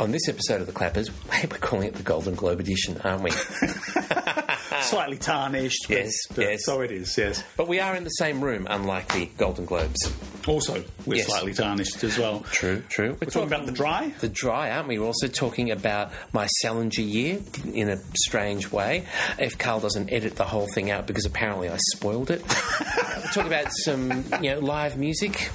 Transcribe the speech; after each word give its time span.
On 0.00 0.12
this 0.12 0.28
episode 0.28 0.60
of 0.60 0.68
The 0.68 0.72
Clappers, 0.72 1.10
we're 1.50 1.58
calling 1.58 1.88
it 1.88 1.94
the 1.94 2.04
Golden 2.04 2.36
Globe 2.36 2.60
edition, 2.60 3.00
aren't 3.02 3.22
we? 3.24 3.30
Slightly 4.82 5.18
tarnished, 5.18 5.86
but, 5.88 5.96
Yes, 5.96 6.12
but 6.28 6.38
yes. 6.44 6.64
so 6.64 6.82
it 6.82 6.92
is, 6.92 7.18
yes. 7.18 7.42
but 7.56 7.66
we 7.66 7.80
are 7.80 7.96
in 7.96 8.04
the 8.04 8.10
same 8.10 8.40
room, 8.40 8.68
unlike 8.70 9.12
the 9.12 9.26
Golden 9.36 9.64
Globes. 9.64 9.98
Also, 10.46 10.84
we're 11.04 11.16
Yes. 11.16 11.26
slightly 11.26 11.52
tarnished 11.52 12.04
as 12.04 12.16
well. 12.16 12.44
True, 12.52 12.80
true. 12.88 13.16
We're 13.20 13.28
talking 13.28 13.48
about 13.48 13.66
the 13.66 13.72
dry. 13.72 14.12
the 14.20 14.28
dry, 14.28 14.70
aren't 14.70 14.86
we? 14.86 15.00
We're 15.00 15.06
also 15.06 15.26
talking 15.26 15.72
about 15.72 16.12
my 16.32 16.46
Salinger 16.46 17.02
year 17.02 17.40
in 17.74 17.88
a 17.88 17.96
strange 18.14 18.70
way. 18.70 19.04
If 19.36 19.58
Karl 19.58 19.80
doesn't 19.80 20.12
edit 20.12 20.36
the 20.36 20.44
whole 20.44 20.68
thing 20.68 20.92
out 20.92 21.08
because 21.08 21.24
apparently 21.26 21.68
I 21.70 21.76
spoiled 21.96 22.30
it. 22.30 22.42
we're 23.16 23.22
talking 23.32 23.48
about 23.52 23.72
some, 23.72 24.24
you 24.40 24.52
know, 24.54 24.60
live 24.60 24.96
music. 24.96 25.50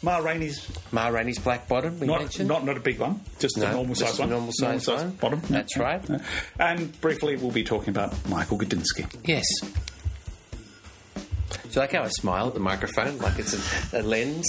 Ma 0.00 0.18
Rainey's 0.18 0.68
Ma 0.92 1.08
Rainey's 1.08 1.38
Black 1.38 1.66
Bottom, 1.66 1.98
we 1.98 2.06
not, 2.06 2.20
mentioned. 2.20 2.48
not 2.48 2.64
not 2.64 2.76
a 2.76 2.80
big 2.80 2.98
one, 2.98 3.20
just 3.40 3.56
a 3.56 3.72
normal 3.72 3.94
just 3.94 4.12
size 4.12 4.18
a 4.18 4.22
one. 4.22 4.30
normal 4.30 4.52
size 4.52 4.86
one. 4.86 5.10
bottom. 5.12 5.40
That's 5.48 5.76
mm-hmm. 5.76 5.82
right. 5.82 6.08
Yeah. 6.08 6.18
And 6.60 7.00
briefly, 7.00 7.36
we'll 7.36 7.50
be 7.50 7.64
talking 7.64 7.90
about 7.90 8.14
Michael 8.28 8.58
Gudinski. 8.58 9.12
Yes. 9.24 9.44
Do 9.62 11.74
you 11.74 11.80
like 11.80 11.92
how 11.92 12.02
I 12.02 12.08
smile 12.08 12.48
at 12.48 12.54
the 12.54 12.60
microphone 12.60 13.18
like 13.18 13.38
it's 13.38 13.92
a, 13.92 14.00
a 14.00 14.02
lens? 14.02 14.46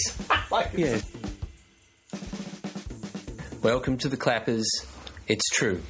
Yeah. 0.76 1.00
Welcome 3.62 3.98
to 3.98 4.08
the 4.08 4.18
Clappers. 4.18 4.68
It's 5.28 5.48
true. 5.50 5.82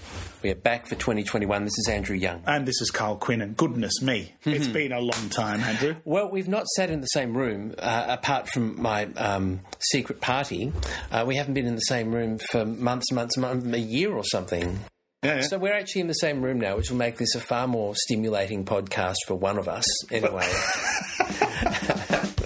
We 0.41 0.51
are 0.51 0.55
back 0.55 0.85
for 0.85 0.95
2021. 0.95 1.65
This 1.65 1.77
is 1.79 1.89
Andrew 1.89 2.15
Young. 2.15 2.41
And 2.47 2.65
this 2.65 2.79
is 2.81 2.91
Karl 2.91 3.17
Quinn, 3.17 3.41
and 3.41 3.57
goodness 3.57 4.01
me, 4.01 4.33
it's 4.45 4.65
Mm-hmm. 4.65 4.73
been 4.73 4.91
a 4.93 4.99
long 5.01 5.29
time, 5.29 5.59
Andrew. 5.61 5.95
Well, 6.05 6.29
we've 6.29 6.47
not 6.47 6.65
sat 6.69 6.89
in 6.89 7.01
the 7.01 7.07
same 7.07 7.35
room 7.35 7.75
uh, 7.77 8.05
apart 8.07 8.47
from 8.47 8.81
my 8.81 9.05
um, 9.17 9.59
secret 9.79 10.21
party. 10.21 10.71
Uh, 11.11 11.25
we 11.27 11.35
haven't 11.35 11.55
been 11.55 11.67
in 11.67 11.75
the 11.75 11.81
same 11.81 12.13
room 12.15 12.37
for 12.37 12.63
months, 12.65 13.11
months, 13.11 13.35
months, 13.37 13.65
a 13.67 13.79
year 13.79 14.13
or 14.13 14.23
something. 14.23 14.79
Yeah, 15.23 15.35
yeah. 15.35 15.41
So 15.41 15.57
we're 15.57 15.73
actually 15.73 16.01
in 16.01 16.07
the 16.07 16.13
same 16.13 16.41
room 16.41 16.61
now, 16.61 16.77
which 16.77 16.89
will 16.89 16.97
make 16.97 17.17
this 17.17 17.35
a 17.35 17.41
far 17.41 17.67
more 17.67 17.93
stimulating 17.97 18.63
podcast 18.63 19.17
for 19.27 19.35
one 19.35 19.57
of 19.57 19.67
us, 19.67 19.85
anyway. 20.09 20.49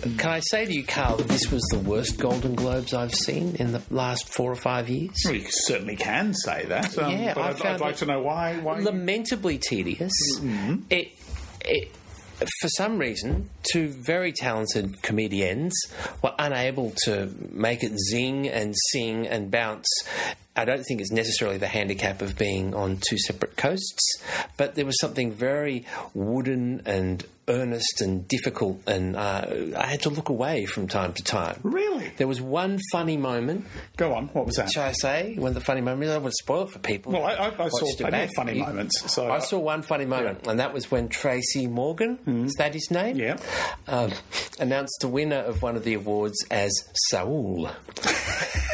Can 0.03 0.29
I 0.31 0.39
say 0.41 0.65
to 0.65 0.73
you, 0.73 0.83
Karl, 0.83 1.17
that 1.17 1.27
this 1.27 1.49
was 1.51 1.61
the 1.71 1.79
worst 1.79 2.19
Golden 2.19 2.55
Globes 2.55 2.93
I've 2.93 3.13
seen 3.15 3.55
in 3.55 3.71
the 3.71 3.81
last 3.89 4.33
four 4.33 4.51
or 4.51 4.55
five 4.55 4.89
years? 4.89 5.15
Well, 5.25 5.35
you 5.35 5.45
certainly 5.49 5.95
can 5.95 6.33
say 6.33 6.65
that. 6.65 6.97
Um, 6.97 7.11
Yeah, 7.11 7.33
but 7.33 7.61
I 7.63 7.73
I'd 7.73 7.79
like 7.81 7.97
to 7.97 8.05
know 8.05 8.21
why. 8.21 8.57
Why? 8.57 8.79
lamentably 8.79 9.57
tedious. 9.57 10.11
It, 10.89 11.13
it, 11.65 11.91
for 12.61 12.67
some 12.69 12.97
reason, 12.97 13.49
two 13.71 13.87
very 13.89 14.31
talented 14.31 15.01
comedians 15.01 15.73
were 16.21 16.33
unable 16.39 16.93
to 17.05 17.33
make 17.51 17.83
it 17.83 17.93
zing 18.09 18.47
and 18.49 18.73
sing 18.91 19.27
and 19.27 19.49
bounce. 19.51 19.87
I 20.55 20.65
don't 20.65 20.83
think 20.83 21.01
it's 21.01 21.11
necessarily 21.11 21.57
the 21.57 21.67
handicap 21.67 22.21
of 22.21 22.37
being 22.37 22.75
on 22.75 22.97
two 23.09 23.17
separate 23.17 23.57
coasts, 23.57 24.21
but 24.55 24.75
there 24.75 24.85
was 24.85 24.99
something 24.99 25.31
very 25.31 25.85
wooden 26.13 26.83
and 26.85 27.25
earnest 27.49 27.99
and 28.01 28.25
difficult, 28.27 28.79
and 28.87 29.17
uh, 29.17 29.45
I 29.77 29.87
had 29.87 30.03
to 30.03 30.09
look 30.09 30.29
away 30.29 30.65
from 30.65 30.87
time 30.87 31.11
to 31.13 31.23
time. 31.23 31.59
really? 31.63 32.09
There 32.17 32.27
was 32.27 32.39
one 32.39 32.79
funny 32.91 33.17
moment, 33.17 33.65
Go 33.97 34.13
on. 34.13 34.27
What 34.27 34.45
was 34.45 34.55
that? 34.55 34.69
shall 34.71 34.85
I 34.85 34.91
say? 34.93 35.35
one 35.37 35.49
of 35.49 35.55
the 35.55 35.59
funny 35.61 35.81
moments? 35.81 36.09
I 36.09 36.13
don't 36.13 36.23
want 36.23 36.31
to 36.37 36.43
spoil 36.43 36.63
it 36.63 36.69
for 36.69 36.79
people. 36.79 37.11
Well, 37.13 37.25
I, 37.25 37.33
I, 37.33 37.65
I 37.65 37.69
saw 37.69 37.95
plenty 37.97 38.23
of 38.23 38.29
funny 38.35 38.53
You- 38.59 38.63
moments. 38.65 39.11
So 39.11 39.29
I 39.29 39.39
saw 39.39 39.57
one 39.59 39.81
funny 39.81 40.05
moment, 40.05 40.45
and 40.47 40.59
that 40.59 40.71
was 40.73 40.89
when 40.91 41.09
Tracy 41.09 41.67
Morgan, 41.67 42.19
is 42.45 42.53
that 42.59 42.73
his 42.75 42.89
name? 42.91 43.17
Yeah. 43.17 43.37
Um, 43.87 44.11
announced 44.59 44.97
the 45.01 45.07
winner 45.07 45.37
of 45.37 45.61
one 45.61 45.75
of 45.75 45.83
the 45.83 45.93
awards 45.93 46.37
as 46.49 46.71
Saul. 47.09 47.69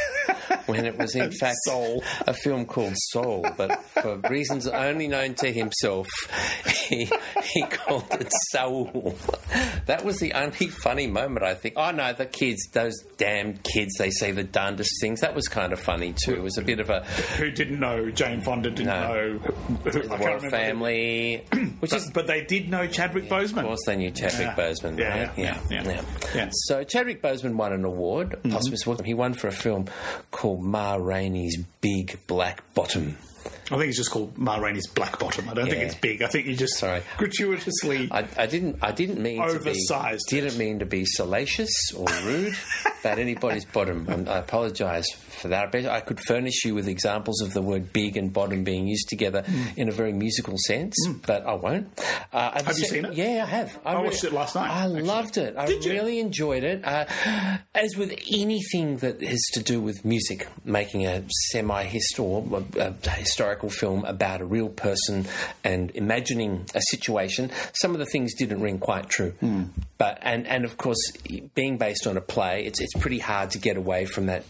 when 0.70 0.86
it 0.86 0.96
was 0.98 1.14
in 1.14 1.30
fact 1.40 1.56
Soul. 1.64 2.02
a 2.26 2.32
film 2.34 2.66
called 2.66 2.94
Soul, 2.96 3.46
but 3.56 3.82
for 4.02 4.16
reasons 4.30 4.66
only 4.66 5.08
known 5.08 5.34
to 5.34 5.52
himself, 5.52 6.08
he, 6.88 7.10
he 7.44 7.62
called 7.66 8.06
it 8.12 8.30
Saul. 8.50 9.14
That 9.86 10.04
was 10.04 10.18
the 10.18 10.32
only 10.34 10.68
funny 10.68 11.06
moment, 11.06 11.44
I 11.44 11.54
think. 11.54 11.74
Oh 11.76 11.90
no, 11.90 12.12
the 12.12 12.26
kids, 12.26 12.68
those 12.72 12.94
damned 13.16 13.62
kids, 13.62 13.94
they 13.98 14.10
say 14.10 14.30
the 14.32 14.44
darndest 14.44 14.90
things. 15.00 15.20
That 15.20 15.34
was 15.34 15.48
kind 15.48 15.72
of 15.72 15.80
funny 15.80 16.14
too. 16.24 16.34
It 16.34 16.42
was 16.42 16.58
a 16.58 16.62
bit 16.62 16.80
of 16.80 16.90
a 16.90 17.02
who 17.38 17.50
didn't 17.50 17.80
know 17.80 18.10
Jane 18.10 18.40
Fonda 18.40 18.70
didn't 18.70 18.86
No. 18.86 19.00
know 19.12 19.38
who, 19.38 19.90
who, 19.90 20.12
I 20.12 20.16
remember 20.18 20.50
family, 20.50 21.44
which 21.80 21.90
But, 21.90 21.96
is 22.00 22.10
but 22.10 22.26
they 22.26 22.44
did 22.44 22.68
know 22.70 22.86
Chadwick 22.86 23.28
Boseman. 23.28 23.58
Of 23.60 23.64
course, 23.66 23.80
they 23.86 23.96
knew 23.96 24.10
Chadwick 24.10 24.40
Yeah. 24.48 24.54
Boseman, 24.56 24.98
Yeah, 24.98 25.08
right? 25.28 25.38
yeah, 25.38 25.60
yeah, 25.70 25.82
yeah. 25.84 26.02
Yeah. 26.34 26.48
So 26.52 26.84
Chadwick 26.84 27.22
Boseman 27.22 27.54
won 27.56 27.72
an 27.72 27.84
award, 27.84 28.30
Mm-hmm. 28.30 28.50
posthumous 28.52 28.86
award. 28.86 29.04
He 29.04 29.14
won 29.14 29.34
for 29.34 29.48
a 29.48 29.52
film 29.52 29.86
called 30.30 30.59
Ma 30.62 30.94
Rainey's 30.94 31.56
Big 31.80 32.18
Black 32.26 32.62
Bottom. 32.74 33.16
I 33.72 33.76
think 33.76 33.88
it's 33.88 33.96
just 33.96 34.10
called 34.10 34.36
Ma 34.36 34.56
Rainey's 34.56 34.88
Black 34.88 35.18
Bottom. 35.18 35.48
I 35.48 35.54
don't 35.54 35.66
think 35.68 35.82
it's 35.82 35.94
big. 35.94 36.22
I 36.22 36.26
think 36.26 36.46
you 36.46 36.56
just 36.56 36.76
Sorry. 36.76 37.02
gratuitously. 37.16 38.08
I, 38.10 38.26
I 38.36 38.46
didn't. 38.46 38.78
I 38.82 38.90
didn't 38.92 39.20
mean 39.22 39.40
Oversized 39.40 40.28
to 40.28 40.34
be. 40.34 40.40
Didn't 40.40 40.58
mean 40.58 40.80
to 40.80 40.86
be 40.86 41.04
salacious 41.04 41.72
or 41.96 42.06
rude 42.24 42.54
about 43.00 43.18
anybody's 43.18 43.64
bottom. 43.64 44.08
And 44.08 44.28
I 44.28 44.38
apologise 44.38 45.06
for 45.40 45.48
that. 45.48 45.64
I 45.68 45.70
bet 45.70 45.86
I 45.86 46.00
could 46.00 46.20
furnish 46.20 46.64
you 46.64 46.74
with 46.74 46.86
examples 46.88 47.40
of 47.42 47.52
the 47.52 47.62
word 47.62 47.92
"big" 47.92 48.16
and 48.16 48.32
"bottom" 48.32 48.64
being 48.64 48.86
used 48.86 49.08
together 49.08 49.44
in 49.76 49.88
a 49.88 49.92
very 49.92 50.12
musical 50.12 50.54
sense, 50.66 50.96
but 51.26 51.44
I 51.46 51.54
won't. 51.54 51.88
Uh, 52.32 52.50
Mm. 52.50 52.62
Have 52.66 52.78
you 52.78 52.84
seen 52.84 53.04
it? 53.06 53.14
Yeah, 53.14 53.42
I 53.42 53.46
have. 53.46 53.78
I 53.84 54.00
watched 54.02 54.24
it 54.24 54.32
last 54.32 54.54
night, 54.54 54.70
I 54.70 54.84
actually. 54.84 55.02
loved 55.02 55.36
it. 55.38 55.56
I 55.56 55.66
Did 55.66 55.84
you? 55.84 55.92
really 55.92 56.18
enjoyed 56.20 56.62
it. 56.64 56.84
Uh, 56.84 57.04
as 57.74 57.96
with 57.96 58.12
anything 58.32 58.98
that 58.98 59.20
has 59.22 59.40
to 59.54 59.62
do 59.62 59.80
with 59.80 60.04
music, 60.04 60.46
making 60.64 61.06
a 61.06 61.24
semi-historical 61.50 62.64
historical 63.14 63.70
film 63.70 64.04
about 64.04 64.40
a 64.40 64.44
real 64.44 64.68
person 64.68 65.26
and 65.64 65.90
imagining 65.94 66.64
a 66.74 66.80
situation, 66.90 67.50
some 67.74 67.92
of 67.92 67.98
the 67.98 68.06
things 68.06 68.34
didn't 68.34 68.60
ring 68.60 68.78
quite 68.78 69.08
true. 69.08 69.30
Hmm. 69.40 69.64
But 69.98 70.18
and 70.22 70.46
and 70.46 70.64
of 70.64 70.76
course, 70.76 71.12
being 71.54 71.76
based 71.78 72.06
on 72.06 72.16
a 72.16 72.20
play, 72.20 72.64
it's 72.64 72.80
it's 72.80 72.94
pretty 72.98 73.18
hard 73.18 73.50
to 73.52 73.58
get 73.58 73.76
away 73.76 74.04
from 74.06 74.26
that 74.26 74.44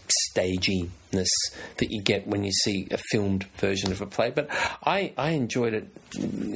Lee 0.81 1.00
staginess 1.11 1.29
that 1.77 1.91
you 1.91 2.01
get 2.01 2.27
when 2.27 2.43
you 2.43 2.51
see 2.51 2.87
a 2.91 2.97
filmed 3.11 3.43
version 3.57 3.91
of 3.91 4.01
a 4.01 4.05
play. 4.05 4.31
But 4.31 4.47
I 4.85 5.13
I 5.17 5.31
enjoyed 5.31 5.73
it. 5.73 5.87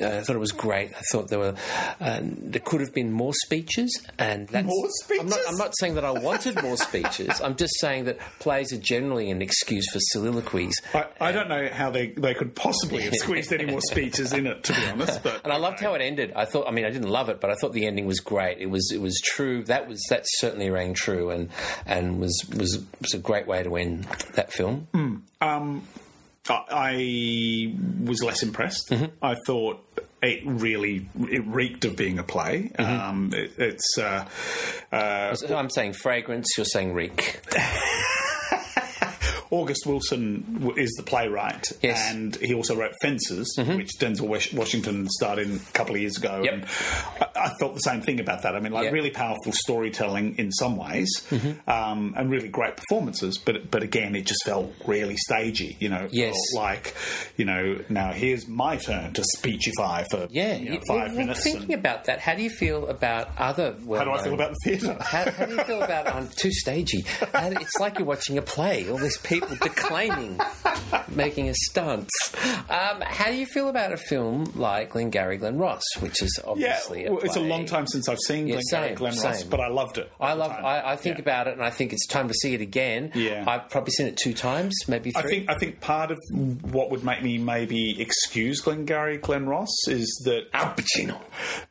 I 0.04 0.22
thought 0.22 0.36
it 0.36 0.40
was 0.40 0.52
great. 0.52 0.92
I 0.92 1.02
thought 1.12 1.30
there 1.30 1.40
were 1.40 1.56
uh, 2.00 2.20
there 2.22 2.62
could 2.64 2.82
have 2.82 2.94
been 2.94 3.12
more 3.12 3.34
speeches, 3.46 4.02
and 4.20 4.48
that's, 4.50 4.66
More 4.66 4.76
I'm 5.20 5.28
not, 5.30 5.40
speeches? 5.40 5.46
I'm 5.50 5.58
not 5.58 5.74
saying 5.80 5.96
that 5.96 6.06
I 6.06 6.12
wanted 6.12 6.62
more 6.62 6.78
speeches. 6.78 7.40
I'm 7.42 7.56
just 7.56 7.80
saying 7.80 8.06
that 8.06 8.20
plays 8.40 8.74
are 8.74 8.78
generally 8.78 9.30
an 9.32 9.42
excuse 9.42 9.90
for 9.92 10.00
soliloquies. 10.00 10.76
I, 10.94 11.06
I 11.20 11.32
don't 11.32 11.48
know 11.48 11.70
how 11.72 11.90
they, 11.90 12.08
they 12.08 12.34
could 12.34 12.56
possibly 12.56 13.04
have 13.04 13.16
squeezed 13.16 13.54
any 13.54 13.66
more 13.66 13.82
speeches 13.82 14.34
in 14.34 14.48
it, 14.48 14.64
to 14.64 14.74
be 14.74 14.86
honest. 14.88 15.24
But 15.24 15.42
And 15.44 15.54
I 15.54 15.58
loved 15.58 15.80
how 15.80 15.94
it 15.94 16.02
ended. 16.02 16.34
I 16.36 16.46
thought, 16.46 16.68
I 16.68 16.72
mean, 16.72 16.86
I 16.86 16.90
didn't 16.90 17.10
love 17.10 17.30
it, 17.30 17.40
but 17.40 17.50
I 17.50 17.56
thought 17.56 17.74
the 17.74 17.86
ending 17.86 18.06
was 18.06 18.20
great. 18.20 18.58
It 18.60 18.68
was, 18.70 18.92
it 18.94 19.02
was 19.02 19.20
true. 19.24 19.64
That 19.64 19.88
was 19.88 20.02
that 20.10 20.24
certainly 20.26 20.70
rang 20.70 20.94
true, 20.94 21.30
and 21.30 21.50
and 21.86 22.20
was 22.20 22.38
was 22.56 22.84
was 23.02 23.14
a 23.14 23.18
great 23.18 23.48
way 23.48 23.64
to 23.64 23.76
end 23.78 24.04
that 24.34 24.45
film. 24.52 24.88
I, 26.50 26.64
I 26.70 27.76
was 28.04 28.24
less 28.24 28.44
impressed. 28.44 28.90
Mm-hmm. 28.90 29.06
I 29.22 29.36
thought 29.46 29.82
it 30.22 30.42
really 30.46 31.08
it 31.30 31.46
reeked 31.46 31.86
of 31.86 31.96
being 31.96 32.20
a 32.20 32.24
play. 32.24 32.72
Mm-hmm. 32.78 33.02
Um, 33.02 33.32
it, 33.34 33.52
it's 33.58 33.98
uh, 33.98 34.28
uh, 34.92 35.36
I'm 35.50 35.70
saying 35.70 35.94
fragrance. 35.94 36.48
You're 36.58 36.66
saying 36.66 36.94
reek. 36.94 37.42
August 39.56 39.86
Wilson 39.86 40.74
is 40.78 40.92
the 40.98 41.04
playwright, 41.04 41.72
Yes. 41.82 42.02
Mm-hmm. 42.02 42.16
and 42.18 42.36
he 42.38 42.54
also 42.54 42.76
wrote 42.76 42.92
Fences, 43.02 43.56
which 43.58 43.92
Denzel 44.00 44.28
Washington 44.54 45.08
starred 45.10 45.40
in 45.40 45.56
a 45.56 45.60
couple 45.74 45.96
of 45.96 46.02
years 46.02 46.18
ago. 46.18 46.42
Yep. 46.44 46.54
And 46.54 46.66
I, 47.22 47.28
I 47.46 47.50
thought 47.60 47.74
the 47.74 47.80
same 47.80 48.02
thing 48.02 48.20
about 48.20 48.44
that. 48.44 48.56
I 48.56 48.60
mean, 48.60 48.72
like 48.74 48.86
Yeah. 48.86 48.92
really 48.92 49.12
powerful 49.12 49.52
storytelling 49.54 50.38
in 50.38 50.52
some 50.52 50.78
ways, 50.78 51.10
Mm-hmm. 51.30 51.70
um, 51.70 52.14
and 52.18 52.30
really 52.30 52.50
great 52.50 52.76
performances. 52.78 53.38
But 53.38 53.72
but 53.72 53.84
again, 53.84 54.16
it 54.16 54.26
just 54.26 54.44
felt 54.46 54.72
really 54.86 55.16
stagey. 55.18 55.78
You 55.80 55.90
know, 55.90 56.06
it 56.06 56.14
Yes. 56.14 56.36
felt 56.54 56.64
like 56.64 56.96
you 57.38 57.46
know 57.46 57.80
now 57.90 58.12
here's 58.12 58.48
my 58.48 58.78
turn 58.78 59.14
to 59.14 59.24
speechify 59.38 60.04
for 60.12 60.28
Yeah, 60.30 60.56
you 60.56 60.72
know, 60.72 60.80
five 60.88 61.10
well, 61.10 61.18
minutes. 61.18 61.44
Thinking 61.44 61.72
and 61.74 61.80
about 61.86 62.06
that, 62.06 62.20
how 62.20 62.36
do 62.36 62.42
you 62.44 62.50
feel 62.50 62.88
about 62.88 63.30
other? 63.38 63.76
how 63.88 64.04
do 64.04 64.12
I 64.12 64.24
feel 64.24 64.34
about 64.34 64.52
the 64.52 64.60
theatre? 64.72 64.98
How, 65.02 65.30
how 65.32 65.46
do 65.46 65.56
you 65.56 65.64
feel 65.64 65.82
about 65.84 66.08
I'm 66.14 66.28
too 66.30 66.52
stagey? 66.52 67.04
How 67.34 67.50
It's 67.50 67.80
like 67.80 68.00
you're 68.00 68.08
watching 68.08 68.38
a 68.38 68.42
play. 68.42 68.90
All 68.90 68.98
these 68.98 69.18
people 69.32 69.45
declaiming, 69.62 70.40
making 71.10 71.50
a 71.50 71.54
stance. 71.54 72.10
Um, 72.70 73.02
how 73.02 73.26
do 73.32 73.36
you 73.36 73.46
feel 73.46 73.70
about 73.70 73.92
a 73.92 73.98
film 73.98 74.52
like 74.56 74.92
Glengarry 74.92 75.38
Glen 75.38 75.58
Ross, 75.58 75.84
which 76.00 76.22
is 76.22 76.38
Yeah, 76.44 76.50
obviously 76.52 77.10
well, 77.10 77.20
it's 77.20 77.36
a 77.36 77.40
long 77.42 77.66
time 77.66 77.88
since 77.88 78.08
I've 78.10 78.20
seen 78.26 78.48
Yeah, 78.48 78.56
Glenn, 78.56 78.64
same, 78.64 78.96
Glen 78.96 79.18
Ross, 79.18 79.44
but 79.44 79.60
I 79.60 79.68
loved 79.68 79.98
it. 79.98 80.12
I 80.20 80.34
love. 80.34 80.52
I, 80.52 80.92
I 80.94 80.96
think 80.96 81.18
Yeah. 81.18 81.22
about 81.22 81.48
it, 81.48 81.54
and 81.54 81.64
I 81.64 81.70
think 81.70 81.94
it's 81.94 82.08
time 82.08 82.28
to 82.28 82.34
see 82.34 82.54
it 82.54 82.62
again. 82.62 83.12
Yeah. 83.14 83.44
I've 83.48 83.70
probably 83.70 83.92
seen 83.92 84.08
it 84.08 84.18
two 84.18 84.34
times, 84.34 84.74
maybe 84.88 85.12
three. 85.12 85.22
I 85.22 85.28
think 85.28 85.50
I 85.50 85.56
think 85.58 85.82
part 85.82 86.12
of 86.12 86.20
what 86.72 86.92
would 86.92 87.04
make 87.04 87.22
me 87.24 87.38
maybe 87.38 88.00
excuse 88.02 88.62
Glengarry 88.62 89.18
Glen 89.18 89.46
Ross 89.46 89.70
is 89.88 90.08
that 90.26 90.48
Al 90.54 90.74
Pacino. 90.74 91.20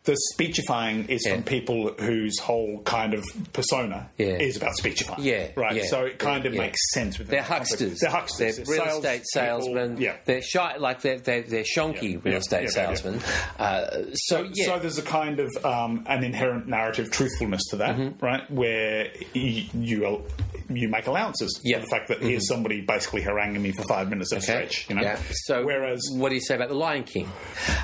the 0.04 0.16
speechifying 0.32 1.06
is 1.08 1.24
Yeah. 1.26 1.34
from 1.34 1.42
people 1.44 1.92
whose 1.98 2.38
whole 2.38 2.80
kind 2.84 3.14
of 3.14 3.24
persona 3.52 4.10
Yeah. 4.18 4.26
is 4.36 4.56
about 4.56 4.76
speechifying. 4.76 5.22
Yeah, 5.22 5.48
right. 5.56 5.76
yeah. 5.76 5.84
So 5.86 6.04
it 6.04 6.18
kind 6.18 6.46
of 6.46 6.54
Yeah. 6.54 6.60
makes 6.60 6.78
sense 6.92 7.18
with 7.18 7.28
They're 7.28 7.40
the 7.42 7.46
concept. 7.46 7.53
Hucksters. 7.60 7.98
They're 8.00 8.10
hucksters. 8.10 8.56
They're 8.56 8.64
They're 8.64 8.74
real 8.74 8.84
sales- 8.84 9.04
estate 9.04 9.22
salesmen. 9.32 9.96
yeah. 10.00 10.16
They're 10.24 10.42
shy, 10.42 10.76
like 10.76 11.00
they're 11.02 11.18
they're, 11.18 11.42
they're 11.42 11.62
shonky 11.64 12.12
Yeah, 12.14 12.18
real 12.22 12.32
yeah, 12.34 12.36
estate 12.38 12.56
yeah, 12.56 12.62
yeah. 12.62 12.94
salesmen. 12.94 13.20
Uh, 13.58 13.86
so 14.14 14.48
yeah, 14.52 14.66
So 14.66 14.78
there's 14.78 14.98
a 14.98 15.02
kind 15.02 15.40
of 15.40 15.50
um, 15.64 16.04
an 16.06 16.24
inherent 16.24 16.66
narrative 16.68 17.10
truthfulness 17.10 17.62
to 17.70 17.76
that, 17.76 17.96
Mm-hmm. 17.96 18.24
right? 18.24 18.50
Where 18.50 19.08
you 19.32 19.64
you, 19.74 20.22
you 20.68 20.88
make 20.88 21.06
allowances 21.06 21.60
Yeah. 21.62 21.76
for 21.78 21.82
the 21.82 21.86
fact 21.88 22.08
that 22.08 22.20
here's 22.22 22.48
somebody 22.48 22.80
basically 22.80 23.22
haranguing 23.22 23.62
me 23.62 23.72
for 23.72 23.82
five 23.84 24.08
minutes 24.08 24.32
at 24.32 24.36
a 24.38 24.42
Okay. 24.52 24.66
stretch, 24.68 24.88
you 24.88 24.96
know. 24.96 25.02
Yeah. 25.02 25.18
So, 25.32 25.64
whereas 25.64 26.00
what 26.12 26.30
do 26.30 26.34
you 26.34 26.40
say 26.40 26.54
about 26.56 26.68
the 26.68 26.74
Lion 26.74 27.04
King? 27.04 27.28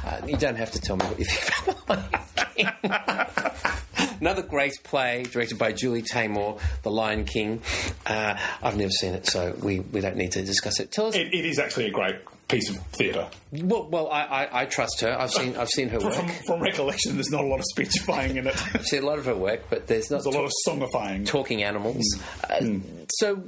Uh, 0.04 0.20
you 0.26 0.36
don't 0.36 0.56
have 0.56 0.70
to 0.72 0.80
tell 0.80 0.96
me 0.96 1.04
what 1.06 1.18
you 1.18 1.24
think 1.26 1.78
about 1.86 1.86
the 1.86 1.94
Lion 1.94 2.24
King. 2.56 3.76
Another 4.20 4.42
great 4.42 4.82
play 4.84 5.22
directed 5.22 5.58
by 5.58 5.72
Julie 5.72 6.02
Taymor, 6.02 6.60
The 6.82 6.90
Lion 6.90 7.24
King. 7.24 7.62
Uh, 8.06 8.36
I've 8.62 8.76
never 8.76 8.90
seen 8.90 9.14
it, 9.14 9.26
so 9.26 9.56
we, 9.62 9.80
we 9.80 10.00
don't 10.00 10.16
need 10.16 10.32
to 10.32 10.42
discuss 10.42 10.78
it. 10.78 10.92
Tell 10.92 11.06
us. 11.06 11.14
it, 11.14 11.32
it 11.32 11.46
is 11.46 11.58
actually 11.58 11.86
a 11.86 11.90
great 11.90 12.16
piece 12.50 12.68
of 12.70 12.76
theatre. 12.88 13.28
well, 13.52 13.88
well 13.88 14.08
I, 14.10 14.22
I, 14.24 14.62
I 14.62 14.64
trust 14.66 15.00
her. 15.02 15.16
I've 15.18 15.30
seen 15.30 15.56
I've 15.56 15.68
seen 15.68 15.88
her 15.90 15.98
work. 16.00 16.14
From, 16.14 16.28
from 16.46 16.60
recollection, 16.60 17.14
there's 17.14 17.30
not 17.30 17.44
a 17.44 17.46
lot 17.46 17.58
of 17.60 17.64
speechifying 17.70 18.36
in 18.36 18.46
it. 18.46 18.74
I've 18.74 18.86
seen 18.86 19.02
a 19.02 19.06
lot 19.06 19.18
of 19.18 19.26
her 19.26 19.34
work, 19.36 19.62
but 19.70 19.86
there's 19.86 20.10
not 20.10 20.24
There's 20.24 20.34
a 20.34 20.38
lot 20.38 20.44
of 20.46 20.52
songifying. 20.66 21.26
talking 21.26 21.62
animals. 21.62 22.04
Uh, 22.48 22.78
So, 23.18 23.42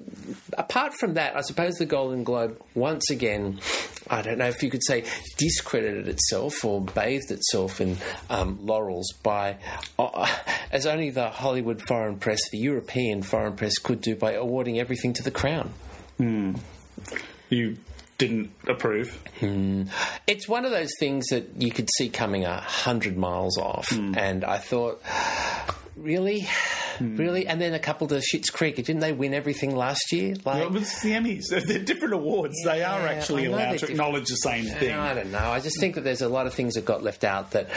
apart 0.58 0.92
from 0.94 1.14
that, 1.14 1.36
I 1.36 1.40
suppose 1.42 1.74
the 1.74 1.86
Golden 1.86 2.24
Globe 2.24 2.60
once 2.74 3.10
again, 3.10 3.60
I 4.10 4.20
don't 4.20 4.38
know 4.38 4.48
if 4.48 4.60
you 4.62 4.70
could 4.70 4.84
say 4.84 5.04
discredited 5.38 6.08
itself 6.08 6.64
or 6.64 6.80
bathed 6.80 7.30
itself 7.30 7.80
in 7.80 7.96
um, 8.28 8.58
laurels 8.66 9.12
by, 9.22 9.58
uh, 10.00 10.26
as 10.72 10.84
only 10.84 11.10
the 11.10 11.30
Hollywood 11.30 11.80
foreign 11.86 12.16
press, 12.18 12.40
the 12.50 12.58
European 12.58 13.22
foreign 13.22 13.54
press 13.54 13.78
could 13.78 14.00
do 14.00 14.16
by 14.16 14.32
awarding 14.32 14.80
everything 14.80 15.12
to 15.12 15.22
the 15.22 15.30
Crown. 15.30 15.72
You 17.48 17.76
didn't 18.18 18.52
approve. 18.66 19.20
Hmm. 19.40 19.84
It's 20.26 20.48
one 20.48 20.64
of 20.64 20.70
those 20.70 20.90
things 20.98 21.26
that 21.30 21.50
you 21.60 21.70
could 21.70 21.88
see 21.96 22.08
coming 22.08 22.44
a 22.44 22.56
hundred 22.58 23.16
miles 23.16 23.58
off, 23.58 23.90
hmm. 23.90 24.14
and 24.16 24.44
I 24.44 24.58
thought, 24.58 25.02
really, 25.96 26.46
really, 27.00 27.46
and 27.46 27.60
then 27.60 27.74
a 27.74 27.78
couple 27.78 28.06
to 28.08 28.16
Schitt's 28.16 28.50
Creek. 28.50 28.76
Didn't 28.76 29.00
they 29.00 29.12
win 29.12 29.34
everything 29.34 29.74
last 29.76 30.12
year? 30.12 30.34
Like, 30.44 30.68
Well, 30.70 30.76
it's 30.76 31.00
the 31.02 31.10
Emmys. 31.12 31.48
They're, 31.48 31.78
different 31.78 32.14
awards. 32.14 32.54
they 32.64 32.82
are 32.82 33.06
actually 33.06 33.46
allowed 33.46 33.78
to 33.78 33.90
acknowledge 33.90 34.26
the 34.28 34.36
same 34.36 34.64
thing. 34.66 34.94
I 34.94 35.14
don't 35.14 35.30
know. 35.32 35.38
I 35.50 35.60
just 35.60 35.78
think 35.80 35.94
that 35.96 36.02
there's 36.02 36.22
a 36.22 36.28
lot 36.28 36.46
of 36.46 36.54
things 36.54 36.74
that 36.74 36.84
got 36.84 37.02
left 37.02 37.24
out 37.24 37.52
that, 37.52 37.68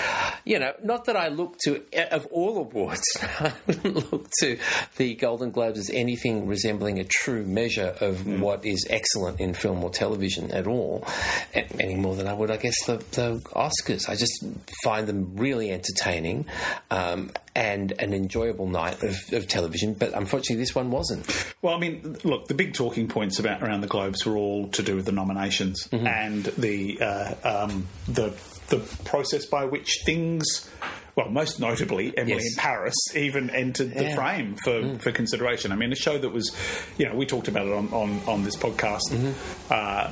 you 0.43 0.59
know, 0.59 0.73
not 0.83 1.05
that 1.05 1.15
I 1.15 1.27
look 1.29 1.57
to, 1.65 1.81
of 2.11 2.25
all 2.31 2.57
awards, 2.57 3.01
I 3.39 3.53
wouldn't 3.67 4.11
look 4.11 4.29
to 4.39 4.57
the 4.97 5.15
Golden 5.15 5.51
Globes 5.51 5.79
as 5.79 5.89
anything 5.89 6.47
resembling 6.47 6.99
a 6.99 7.03
true 7.03 7.45
measure 7.45 7.95
of 8.01 8.21
Hmm. 8.25 8.39
what 8.41 8.65
is 8.65 8.85
excellent 8.89 9.39
in 9.39 9.53
film 9.53 9.83
or 9.83 9.89
television 9.89 10.51
at 10.51 10.67
all, 10.67 11.05
any 11.53 11.95
more 11.95 12.15
than 12.15 12.27
I 12.27 12.33
would, 12.33 12.49
I 12.49 12.57
guess, 12.57 12.75
the, 12.85 12.97
the 13.11 13.39
Oscars. 13.55 14.09
I 14.09 14.15
just 14.15 14.43
find 14.83 15.05
them 15.07 15.35
really 15.35 15.71
entertaining 15.71 16.45
um, 16.91 17.31
and 17.55 17.91
an 17.99 18.13
enjoyable 18.13 18.67
night 18.67 19.01
of, 19.03 19.14
of 19.33 19.47
television, 19.47 19.93
but 19.93 20.13
unfortunately 20.13 20.57
this 20.57 20.73
one 20.75 20.91
wasn't. 20.91 21.25
Well, 21.61 21.73
I 21.75 21.79
mean, 21.79 22.17
look, 22.23 22.47
the 22.47 22.53
big 22.53 22.73
talking 22.73 23.07
points 23.07 23.39
about 23.39 23.61
around 23.63 23.81
the 23.81 23.87
globes 23.87 24.25
were 24.25 24.37
all 24.37 24.67
to 24.69 24.83
do 24.83 24.95
with 24.95 25.05
the 25.05 25.11
nominations 25.11 25.87
Mm-hmm. 25.91 26.07
and 26.07 26.43
the 26.45 26.99
uh, 27.01 27.35
um, 27.65 27.87
the 28.07 28.33
the 28.69 28.79
process 29.05 29.45
by 29.45 29.65
which 29.65 29.99
things. 30.05 30.69
Well, 31.15 31.29
most 31.29 31.61
notably, 31.61 32.15
Emily 32.17 32.33
Yes. 32.33 32.45
in 32.51 32.55
Paris 32.57 32.93
even 33.15 33.49
entered 33.49 33.93
the 33.93 34.03
Yeah. 34.03 34.11
Mm. 34.11 34.15
frame 34.15 34.55
for, 34.65 34.99
for 34.99 35.11
consideration. 35.13 35.71
I 35.71 35.75
mean, 35.77 35.93
a 35.93 35.95
show 35.95 36.17
that 36.17 36.27
was, 36.29 36.53
you 36.97 37.07
know, 37.07 37.15
we 37.15 37.25
talked 37.25 37.47
about 37.47 37.67
it 37.67 37.71
on, 37.71 37.87
on, 37.93 38.19
on 38.27 38.43
this 38.43 38.57
podcast. 38.57 38.99
Mm-hmm. 39.11 39.71
Uh, 39.71 40.11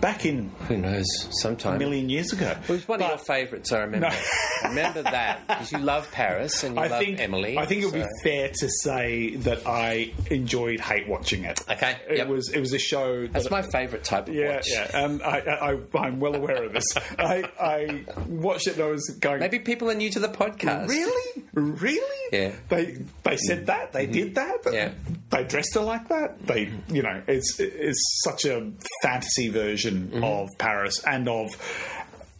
back 0.00 0.12
back 0.12 0.26
in 0.26 0.50
Who 0.68 0.76
knows? 0.76 1.06
Sometime. 1.40 1.76
a 1.76 1.78
million 1.78 2.08
years 2.08 2.32
ago. 2.32 2.54
It 2.62 2.68
was 2.68 2.86
one 2.86 3.02
of 3.02 3.08
your 3.08 3.18
favourites, 3.18 3.72
I 3.72 3.80
remember. 3.80 4.08
No. 4.08 4.16
Remember 4.68 5.02
that 5.02 5.46
because 5.48 5.72
you 5.72 5.78
love 5.78 6.08
Paris 6.12 6.62
and 6.62 6.76
you 6.76 6.82
I 6.82 6.86
love 6.86 7.00
think 7.00 7.18
Emily. 7.18 7.58
I 7.58 7.66
think 7.66 7.82
it 7.82 7.86
would 7.86 7.94
be 7.94 8.06
fair 8.22 8.48
to 8.48 8.68
say 8.68 9.34
that 9.36 9.66
I 9.66 10.12
enjoyed 10.30 10.78
hate 10.78 11.08
watching 11.08 11.44
it. 11.44 11.60
Okay, 11.68 11.96
it 12.08 12.18
yep. 12.18 12.28
was 12.28 12.48
it 12.50 12.60
was 12.60 12.72
a 12.72 12.78
show. 12.78 13.26
That's 13.26 13.50
my 13.50 13.62
favourite 13.62 14.04
type 14.04 14.28
of 14.28 14.34
yeah, 14.34 14.56
watch. 14.56 14.70
yeah, 14.70 14.88
um, 14.94 15.12
and 15.12 15.22
I, 15.24 15.38
I, 15.38 15.98
I'm 15.98 16.20
well 16.20 16.36
aware 16.36 16.62
of 16.62 16.72
this. 16.72 16.84
I, 17.18 17.42
I 17.60 18.04
watched 18.28 18.68
it 18.68 18.74
and 18.74 18.84
I 18.84 18.86
was 18.88 19.08
going. 19.20 19.40
Maybe 19.40 19.58
people 19.58 19.90
are 19.90 19.94
new 19.94 20.10
to 20.10 20.20
the 20.20 20.28
podcast. 20.28 20.88
Really, 20.88 21.44
really? 21.54 22.28
Yeah. 22.30 22.52
They 22.68 22.98
they 23.24 23.36
said 23.36 23.58
mm-hmm. 23.58 23.66
that. 23.66 23.92
They 23.92 24.06
did 24.06 24.36
that. 24.36 24.58
but 24.62 24.74
Yeah. 24.74 24.92
They 25.30 25.42
dressed 25.42 25.74
her 25.74 25.80
like 25.80 26.08
that. 26.08 26.46
They, 26.46 26.72
you 26.88 27.02
know, 27.02 27.20
it's 27.26 27.58
it's 27.58 28.20
such 28.24 28.44
a 28.44 28.70
fantasy 29.02 29.48
version 29.48 29.71
Mm-hmm. 30.08 30.24
of 30.24 30.56
Paris 30.58 31.02
and 31.04 31.28
of 31.28 31.50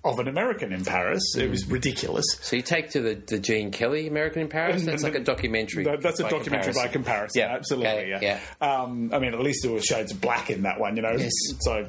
of 0.04 0.18
an 0.18 0.26
American 0.28 0.72
in 0.72 0.84
Paris. 0.84 1.22
It 1.36 1.48
was 1.50 1.62
Mm-hmm. 1.62 1.72
ridiculous. 1.74 2.24
So 2.40 2.56
you 2.56 2.62
take 2.62 2.90
to 2.90 3.00
the, 3.00 3.14
the 3.14 3.38
Gene 3.38 3.70
Kelly 3.70 4.08
American 4.08 4.42
in 4.42 4.48
Paris? 4.48 4.84
That's 4.84 5.02
like 5.04 5.14
a 5.14 5.20
documentary. 5.20 5.84
No, 5.84 5.96
that's 5.96 6.18
a 6.20 6.28
documentary 6.28 6.72
by 6.74 6.88
comparison. 6.88 7.40
Yeah, 7.40 7.54
absolutely. 7.54 8.14
okay, 8.14 8.18
yeah. 8.20 8.40
Um, 8.60 9.10
I 9.12 9.18
mean, 9.20 9.32
at 9.32 9.40
least 9.40 9.60
there 9.62 9.72
were 9.72 9.80
shades 9.80 10.10
of 10.12 10.20
black 10.20 10.50
in 10.50 10.62
that 10.62 10.80
one, 10.80 10.96
you 10.96 11.02
know. 11.02 11.12
Yes. 11.16 11.30
So, 11.60 11.86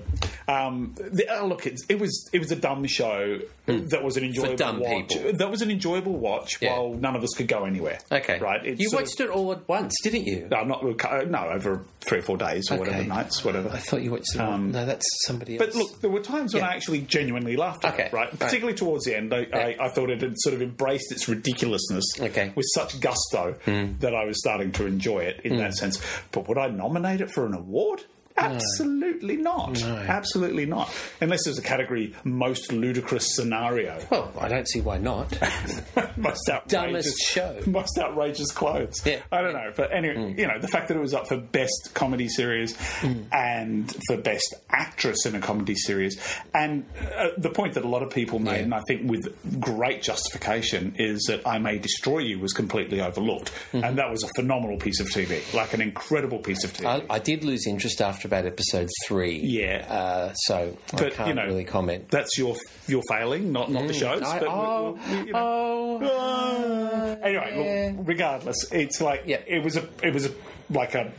um, 0.47 0.93
the, 0.95 1.27
uh, 1.27 1.43
look, 1.45 1.65
it, 1.65 1.79
it 1.89 1.99
was 1.99 2.29
it 2.33 2.39
was 2.39 2.51
a 2.51 2.55
dumb 2.55 2.85
show 2.85 3.39
that 3.65 4.03
was 4.03 4.17
an 4.17 4.25
enjoyable 4.25 4.55
dumb 4.57 4.79
watch. 4.79 5.09
people. 5.09 5.33
That 5.33 5.49
was 5.49 5.61
an 5.61 5.71
enjoyable 5.71 6.13
watch 6.13 6.61
Yeah. 6.61 6.77
while 6.77 6.93
none 6.93 7.15
of 7.15 7.23
us 7.23 7.29
could 7.35 7.47
go 7.47 7.63
anywhere. 7.65 7.99
Okay. 8.11 8.37
right. 8.39 8.63
It's 8.65 8.79
you 8.81 8.89
watched 8.93 9.19
it 9.21 9.29
all 9.29 9.51
at 9.53 9.67
once, 9.67 9.95
didn't 10.03 10.25
you? 10.25 10.47
No, 10.51 10.63
not 10.63 10.83
uh, 11.05 11.23
no 11.23 11.49
over 11.49 11.83
three 12.01 12.19
or 12.19 12.23
four 12.23 12.37
days 12.37 12.69
or 12.69 12.77
whatever 12.77 13.03
nights, 13.05 13.43
whatever. 13.43 13.69
I 13.69 13.77
thought 13.77 14.01
you 14.01 14.11
watched 14.11 14.35
it 14.35 14.41
all. 14.41 14.57
no, 14.57 14.85
that's 14.85 15.05
somebody 15.25 15.57
else. 15.57 15.61
Um, 15.63 15.67
But 15.71 15.75
look, 15.77 16.01
there 16.01 16.09
were 16.09 16.19
times 16.19 16.53
when 16.53 16.61
Yeah. 16.63 16.69
I 16.69 16.73
actually 16.75 17.01
genuinely 17.01 17.55
laughed 17.55 17.85
at 17.85 17.97
Okay, 18.05 18.15
right? 18.15 18.29
right. 18.29 18.39
Particularly 18.39 18.75
towards 18.75 19.05
the 19.05 19.15
end, 19.15 19.33
I, 19.33 19.47
I, 19.53 19.77
I 19.79 19.89
thought 19.89 20.09
it 20.09 20.21
had 20.21 20.35
sort 20.37 20.55
of 20.55 20.61
embraced 20.61 21.11
its 21.11 21.27
ridiculousness 21.27 22.05
Okay. 22.19 22.51
With 22.55 22.65
such 22.73 22.99
gusto 22.99 23.55
hmm. 23.65 23.93
that 23.99 24.15
I 24.15 24.25
was 24.25 24.39
starting 24.39 24.71
to 24.73 24.85
enjoy 24.85 25.19
it 25.19 25.41
in 25.43 25.53
hmm. 25.53 25.59
that 25.59 25.75
sense. 25.75 26.01
But 26.31 26.47
would 26.47 26.57
I 26.57 26.67
nominate 26.67 27.21
it 27.21 27.31
for 27.31 27.45
an 27.45 27.53
award? 27.53 28.03
Absolutely 28.37 29.37
not. 29.37 29.81
Absolutely 29.83 30.65
not. 30.65 30.93
Unless 31.21 31.45
there's 31.45 31.57
a 31.57 31.63
category 31.63 32.13
most 32.23 32.71
ludicrous 32.71 33.35
scenario, 33.35 33.99
Well, 34.09 34.31
I 34.39 34.47
don't 34.47 34.67
see 34.67 34.81
why 34.81 34.97
not. 34.97 35.31
most 36.17 36.49
outrageous 36.49 36.67
Dumbest 36.67 37.19
show. 37.21 37.59
most 37.67 37.97
outrageous 37.99 38.51
clothes. 38.51 39.01
Yeah. 39.05 39.19
I 39.31 39.41
don't 39.41 39.53
know, 39.53 39.71
but 39.75 39.93
anyway, 39.93 40.15
mm. 40.15 40.37
you 40.37 40.47
know, 40.47 40.59
the 40.59 40.67
fact 40.67 40.87
that 40.87 40.97
it 40.97 40.99
was 40.99 41.13
up 41.13 41.27
for 41.27 41.37
best 41.37 41.91
comedy 41.93 42.27
series 42.27 42.75
mm. 43.01 43.25
and 43.31 43.95
for 44.07 44.17
best 44.17 44.55
actress 44.69 45.25
in 45.25 45.35
a 45.35 45.39
comedy 45.39 45.75
series, 45.75 46.19
and 46.53 46.85
uh, 47.15 47.27
the 47.37 47.49
point 47.49 47.73
that 47.75 47.85
a 47.85 47.87
lot 47.87 48.03
of 48.03 48.09
people 48.11 48.39
made, 48.39 48.57
Yeah. 48.57 48.63
and 48.63 48.73
I 48.73 48.81
think 48.87 49.09
with 49.09 49.59
great 49.59 50.01
justification, 50.01 50.95
is 50.97 51.23
that 51.27 51.47
"I 51.47 51.57
May 51.59 51.77
Destroy 51.77 52.19
You" 52.19 52.39
was 52.39 52.53
completely 52.53 53.01
overlooked, 53.01 53.51
mm-hmm. 53.71 53.83
and 53.83 53.97
that 53.97 54.09
was 54.09 54.23
a 54.23 54.29
phenomenal 54.35 54.77
piece 54.77 54.99
of 54.99 55.07
TV, 55.07 55.53
like 55.53 55.73
an 55.73 55.81
incredible 55.81 56.39
piece 56.39 56.63
of 56.63 56.73
TV. 56.73 56.85
I, 56.85 57.15
I 57.15 57.19
did 57.19 57.43
lose 57.43 57.67
interest 57.67 58.01
after 58.01 58.22
about 58.25 58.45
episode 58.45 58.89
three. 59.07 59.37
Yeah. 59.39 59.85
Uh, 59.89 60.33
so 60.33 60.77
I 60.93 60.95
But, 60.97 61.13
can't 61.13 61.29
you 61.29 61.33
know, 61.35 61.45
really 61.45 61.63
comment. 61.65 62.09
That's 62.09 62.37
your 62.37 62.55
your 62.87 63.01
failing, 63.09 63.51
not 63.51 63.71
not 63.71 63.87
the 63.87 63.93
shows. 63.93 64.21
I- 64.23 64.39
but, 64.39 64.47
oh, 64.49 64.99
you 65.09 65.31
know. 65.31 65.99
oh, 66.01 67.17
anyway, 67.21 67.93
look, 67.97 68.07
regardless, 68.07 68.71
it's 68.71 69.01
like 69.01 69.23
Yeah. 69.25 69.41
it 69.47 69.63
was 69.63 69.77
a 69.77 69.87
it 70.01 70.13
was 70.13 70.25
a 70.25 70.31
like 70.69 70.95
a, 70.95 71.11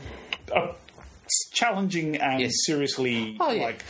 a 0.54 0.68
challenging 1.52 2.16
and 2.16 2.40
Yes. 2.40 2.52
seriously 2.66 3.36
Oh, 3.40 3.50
yeah. 3.50 3.62
like 3.64 3.82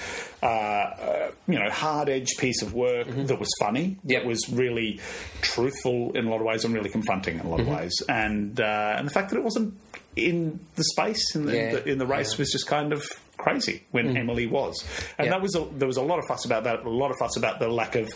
uh, 0.42 0.47
uh, 0.47 1.30
you 1.49 1.59
know 1.59 1.68
hard 1.71 2.09
edged 2.09 2.38
piece 2.38 2.62
of 2.62 2.75
work 2.75 3.09
that 3.09 3.38
was 3.38 3.50
funny, 3.61 3.97
Mm-hmm. 3.99 4.11
Yep. 4.11 4.23
that 4.23 4.28
was 4.28 4.49
really 4.50 5.00
truthful 5.42 6.12
in 6.16 6.26
a 6.26 6.30
lot 6.30 6.37
of 6.40 6.47
ways 6.47 6.64
and 6.64 6.75
really 6.75 6.90
confronting 6.90 7.38
in 7.40 7.47
a 7.47 7.49
lot 7.49 7.61
Mm-hmm. 7.61 7.73
of 7.73 7.78
ways, 7.80 7.94
and 8.09 8.61
uh, 8.61 8.94
and 8.97 9.06
the 9.09 9.12
fact 9.12 9.30
that 9.30 9.37
it 9.37 9.42
wasn't 9.44 9.75
in 10.16 10.61
the 10.76 10.85
space 10.85 11.35
in 11.35 11.47
the, 11.47 11.56
Yeah. 11.56 11.73
the 11.73 11.88
in 11.88 11.99
the 11.99 12.06
race 12.06 12.33
Yeah. 12.33 12.38
Was 12.38 12.52
just 12.52 12.66
kind 12.66 12.92
of 12.92 13.04
crazy 13.44 13.84
when 13.92 14.16
Emily 14.16 14.46
was, 14.46 14.74
and 15.18 15.26
Yeah. 15.26 15.32
that 15.34 15.42
was 15.42 15.54
a, 15.54 15.64
there 15.78 15.86
was 15.86 15.96
a 15.98 16.02
lot 16.02 16.18
of 16.18 16.24
fuss 16.26 16.44
about 16.44 16.64
that, 16.64 16.84
a 16.84 16.90
lot 16.90 17.10
of 17.10 17.16
fuss 17.18 17.36
about 17.36 17.58
the 17.60 17.68
lack 17.68 17.94
of 17.94 18.08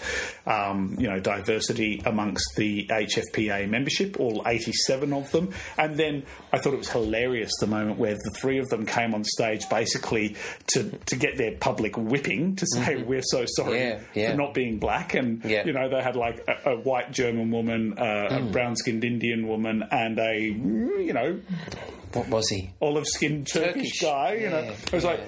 um, 0.46 0.96
you 0.98 1.08
know 1.08 1.20
diversity 1.20 2.02
amongst 2.04 2.44
the 2.56 2.86
HFPA 2.90 3.68
membership, 3.68 4.18
all 4.18 4.42
eighty 4.46 4.72
seven 4.72 5.12
of 5.12 5.30
them, 5.30 5.50
and 5.76 5.96
then 5.96 6.24
I 6.52 6.58
thought 6.58 6.72
it 6.74 6.78
was 6.78 6.90
hilarious 6.90 7.50
the 7.60 7.66
moment 7.66 7.98
where 7.98 8.14
the 8.14 8.32
three 8.40 8.58
of 8.58 8.68
them 8.68 8.86
came 8.86 9.14
on 9.14 9.22
stage 9.24 9.68
basically 9.68 10.34
to 10.74 10.90
to 11.06 11.16
get 11.16 11.36
their 11.36 11.56
public 11.58 11.96
whipping 11.96 12.56
to 12.56 12.66
say 12.74 12.96
we're 13.02 13.22
so 13.22 13.44
sorry 13.46 13.68
Mm-hmm. 13.78 14.18
Yeah, 14.18 14.22
yeah. 14.22 14.30
for 14.30 14.36
not 14.38 14.54
being 14.54 14.78
black, 14.78 15.14
and 15.14 15.44
you 15.44 15.72
know 15.72 15.88
they 15.88 16.02
had 16.02 16.16
like 16.16 16.42
a, 16.48 16.70
a 16.72 16.76
white 16.80 17.12
German 17.12 17.50
woman, 17.50 17.98
uh, 17.98 18.28
a 18.30 18.40
brown 18.50 18.76
skinned 18.76 19.04
Indian 19.04 19.46
woman, 19.46 19.84
and 19.90 20.18
a 20.18 20.40
you 20.40 21.12
know 21.12 21.38
What 22.12 22.28
was 22.28 22.48
he? 22.48 22.70
olive 22.80 23.06
skinned 23.06 23.46
Turkish, 23.46 24.00
Turkish. 24.00 24.00
guy. 24.00 24.34
You 24.34 24.50
know, 24.50 24.74
I 24.92 24.94
was 24.94 25.04
like, 25.04 25.20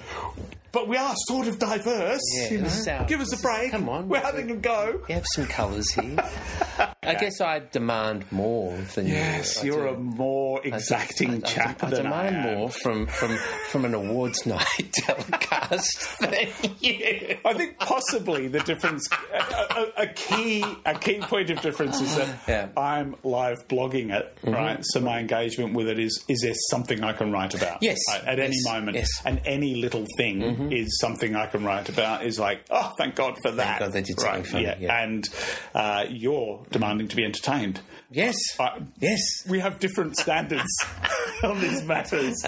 but 0.72 0.88
we 0.88 0.96
are 0.96 1.14
sort 1.28 1.46
of 1.48 1.58
diverse. 1.58 2.20
Yeah, 2.36 2.50
you 2.50 2.58
know? 2.62 3.04
Give 3.08 3.20
us 3.20 3.32
a 3.38 3.42
break. 3.42 3.70
come 3.72 3.88
on. 3.88 4.08
we're 4.08 4.20
having 4.20 4.50
a 4.50 4.56
go. 4.56 5.00
We 5.08 5.14
have 5.14 5.26
some 5.34 5.46
colours 5.46 5.90
here. 5.92 6.16
I 7.02 7.14
guess 7.14 7.40
I 7.40 7.60
demand 7.72 8.30
more 8.30 8.76
than 8.94 9.06
Yes, 9.08 9.62
you. 9.64 9.72
I 9.72 9.76
you're 9.76 9.86
a 9.88 9.98
more 9.98 10.60
exacting 10.64 11.30
I- 11.30 11.36
I- 11.36 11.40
chap 11.40 11.82
I, 11.84 11.90
than 11.90 12.04
demand 12.04 12.36
I 12.36 12.40
am. 12.50 12.56
more 12.58 12.70
from, 12.70 13.06
from, 13.06 13.36
from 13.70 13.84
an 13.84 13.94
awards 13.94 14.46
night 14.46 14.92
telecast 14.92 16.18
than 16.20 16.32
you. 16.80 17.36
I 17.44 17.54
think 17.54 17.78
possibly 17.78 18.48
the 18.48 18.60
difference, 18.60 19.08
a, 19.32 19.38
a, 19.38 20.02
a 20.02 20.06
key, 20.08 20.64
a 20.84 20.98
key 20.98 21.20
point 21.20 21.50
of 21.50 21.60
difference 21.60 22.00
is 22.00 22.14
that 22.16 22.28
Yeah. 22.48 22.68
I'm 22.76 23.16
live 23.24 23.56
blogging 23.68 24.12
it, 24.14 24.36
right? 24.44 24.78
So 24.82 25.00
my 25.00 25.18
engagement 25.20 25.74
with 25.74 25.88
it 25.88 25.98
is: 25.98 26.24
is 26.28 26.40
there 26.42 26.54
something 26.70 27.02
I 27.02 27.12
can 27.12 27.32
write 27.32 27.54
about? 27.54 27.78
Yes. 27.82 27.98
Right, 28.08 28.24
at 28.24 28.38
any 28.38 28.56
moment, 28.64 28.96
Yes. 28.96 29.08
and 29.24 29.40
any 29.44 29.74
little 29.76 30.06
thing 30.16 30.72
is 30.72 30.98
something 31.00 31.34
I 31.36 31.46
can 31.46 31.64
write 31.64 31.88
about. 31.88 32.24
Is 32.24 32.38
like, 32.38 32.62
oh, 32.70 32.92
thank 32.98 33.14
God 33.14 33.36
for 33.42 33.50
that. 33.52 33.78
Thank 33.80 33.92
God 33.94 34.04
did 34.04 34.20
something 34.20 34.54
right? 34.54 34.62
yeah. 34.62 34.74
yeah. 34.78 35.02
and 35.02 35.28
uh, 35.74 36.04
you're 36.08 36.62
demanding 36.70 37.08
to 37.08 37.16
be 37.16 37.24
entertained. 37.24 37.80
Yes. 38.10 38.36
I- 38.58 38.80
yes. 39.00 39.20
we 39.48 39.60
have 39.60 39.78
different 39.78 40.16
standards 40.16 40.68
on 41.44 41.60
these 41.60 41.82
matters. 41.84 42.42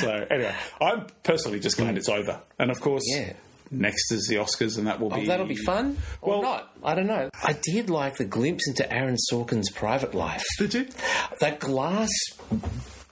so 0.00 0.26
anyway, 0.30 0.54
I'm 0.80 1.06
personally 1.22 1.60
just 1.60 1.76
glad 1.76 1.96
it's 1.96 2.08
over. 2.08 2.40
And 2.58 2.70
of 2.70 2.80
course, 2.80 3.02
Yeah. 3.06 3.32
next 3.70 4.10
is 4.12 4.26
the 4.28 4.36
Oscars, 4.36 4.78
and 4.78 4.86
that 4.86 5.00
will 5.00 5.12
Oh, 5.12 5.20
be 5.20 5.26
that'll 5.26 5.46
be 5.46 5.56
fun 5.56 5.96
or 6.20 6.30
Well- 6.40 6.42
not. 6.42 6.70
I 6.82 6.94
don't 6.94 7.06
know. 7.06 7.30
I 7.42 7.54
did 7.62 7.88
like 7.90 8.16
the 8.16 8.24
glimpse 8.24 8.66
into 8.68 8.90
Aaron 8.92 9.16
Sorkin's 9.32 9.70
private 9.70 10.14
life. 10.14 10.44
Did 10.58 10.74
you? 10.74 10.86
That 11.40 11.60
glass. 11.60 12.10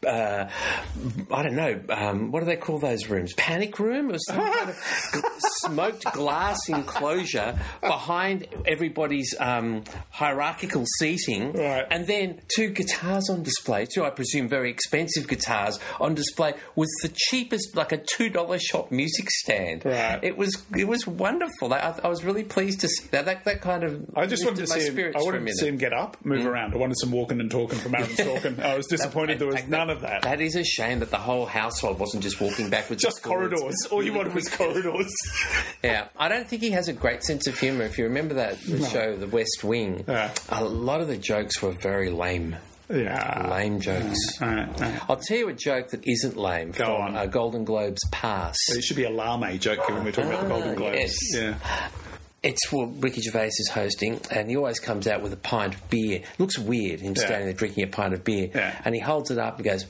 Uh, 0.07 0.49
I 1.31 1.43
don't 1.43 1.55
know. 1.55 1.81
Um, 1.89 2.33
what 2.33 2.41
do 2.41 2.47
they 2.47 2.57
call 2.57 2.79
those 2.79 3.09
rooms? 3.09 3.33
Panic 3.35 3.79
room 3.79 4.11
or 4.11 4.19
some 4.19 4.37
kind 4.37 4.71
of 4.71 4.77
smoked 5.61 6.05
glass 6.13 6.59
enclosure 6.69 7.59
behind 7.81 8.47
everybody's 8.67 9.35
um, 9.39 9.85
hierarchical 10.11 10.85
seating, 10.99 11.53
Right. 11.53 11.87
and 11.91 12.07
then 12.07 12.41
two 12.55 12.71
guitars 12.71 13.29
on 13.31 13.43
display. 13.43 13.87
Two, 13.87 14.05
I 14.05 14.11
presume, 14.11 14.49
very 14.49 14.71
expensive 14.71 15.29
guitars 15.29 15.79
on 16.01 16.15
display 16.15 16.55
with 16.75 16.91
the 17.03 17.11
cheapest, 17.15 17.77
like 17.77 17.93
a 17.93 17.99
two 17.99 18.29
dollar 18.29 18.59
shop 18.59 18.91
music 18.91 19.31
stand. 19.31 19.85
Right. 19.85 20.19
It 20.23 20.37
was 20.37 20.65
it 20.77 20.89
was 20.89 21.07
wonderful. 21.07 21.73
I, 21.73 21.99
I 22.03 22.09
was 22.09 22.25
really 22.25 22.45
pleased 22.45 22.81
to 22.81 22.89
see 22.89 23.07
that. 23.13 23.27
That, 23.27 23.45
that 23.45 23.61
kind 23.61 23.85
of 23.85 24.05
I 24.17 24.27
just 24.27 24.45
wanted 24.45 24.61
to 24.61 24.67
see 24.67 24.81
him. 24.91 25.13
I 25.17 25.21
wanted 25.23 25.39
to. 25.41 25.45
Mm. 25.45 25.55
see 25.55 25.69
him 25.69 25.77
get 25.77 25.93
up, 25.93 26.17
move 26.25 26.45
around. 26.47 26.75
I 26.75 26.77
wanted 26.79 26.97
some 26.99 27.13
walking 27.13 27.41
and 27.41 27.51
talking 27.51 27.79
from 27.79 27.95
Aaron 27.95 28.09
Sorkin. 28.11 28.59
I 28.63 28.77
was 28.77 28.87
disappointed 28.87 29.39
there 29.39 29.49
was 29.49 29.67
none 29.69 29.91
of 29.91 29.92
that. 30.01 30.23
That 30.23 30.41
is 30.41 30.57
a 30.57 30.65
shame 30.65 31.01
that 31.01 31.11
the 31.11 31.19
whole 31.19 31.47
household 31.47 31.99
wasn't 31.99 32.23
just 32.23 32.41
walking 32.41 32.71
backwards. 32.71 33.03
Just 33.03 33.23
corridors. 33.23 33.75
All 33.91 34.03
you 34.03 34.13
wanted 34.15 34.35
was 34.35 34.49
corridors. 34.49 35.13
Yeah, 35.85 36.07
I 36.17 36.29
don't 36.29 36.47
think 36.49 36.63
he 36.63 36.71
has 36.71 36.87
a 36.89 36.93
great 36.93 37.23
sense 37.25 37.47
of 37.49 37.59
humour. 37.59 37.83
If 37.85 37.99
you 37.99 38.05
remember 38.05 38.35
that 38.35 38.61
the 38.61 38.85
show, 38.89 39.17
The 39.17 39.27
West 39.27 39.65
Wing, 39.65 40.05
Yeah. 40.07 40.33
a 40.49 40.65
lot 40.65 41.01
of 41.01 41.09
the 41.09 41.17
jokes 41.17 41.61
were 41.61 41.73
very 41.73 42.09
lame. 42.11 42.55
yeah. 42.89 43.49
Lame 43.51 43.81
jokes. 43.81 44.17
All 44.41 44.49
right, 44.49 44.69
all 44.69 44.75
right. 44.81 45.01
I'll 45.11 45.17
tell 45.17 45.37
you 45.39 45.49
a 45.49 45.53
joke 45.55 45.89
that 45.91 46.07
isn't 46.07 46.37
lame 46.37 46.71
Go 46.71 46.85
from 46.85 46.95
on. 47.03 47.17
uh, 47.17 47.27
Golden 47.27 47.65
Globes 47.65 48.01
pass. 48.13 48.57
It 48.69 48.83
should 48.85 48.97
be 48.97 49.05
a 49.05 49.11
lame 49.11 49.59
joke 49.59 49.87
given 49.89 50.05
we're 50.05 50.13
talking 50.13 50.31
about 50.31 50.43
the 50.43 50.49
Golden 50.49 50.71
Ah, 50.73 50.75
Globes. 50.77 50.97
yes. 50.99 51.15
Yeah. 51.35 51.55
It's 52.43 52.73
what 52.73 52.91
Ricky 53.01 53.21
Gervais 53.21 53.47
is 53.57 53.71
hosting, 53.73 54.21
and 54.31 54.51
he 54.51 54.57
always 54.57 54.81
comes 54.81 55.07
out 55.07 55.23
with 55.23 55.33
a 55.33 55.37
pint 55.37 55.75
of 55.75 55.91
beer. 55.91 56.23
looks 56.39 56.59
weird, 56.59 57.01
him 57.01 57.15
Yeah. 57.17 57.25
standing 57.25 57.47
there 57.47 57.55
drinking 57.55 57.85
a 57.85 57.87
pint 57.87 58.15
of 58.15 58.25
beer. 58.25 58.51
Yeah. 58.53 58.81
And 58.85 58.95
he 58.97 59.01
holds 59.01 59.31
it 59.31 59.39
up 59.39 59.57
and 59.57 59.65
goes, 59.65 59.87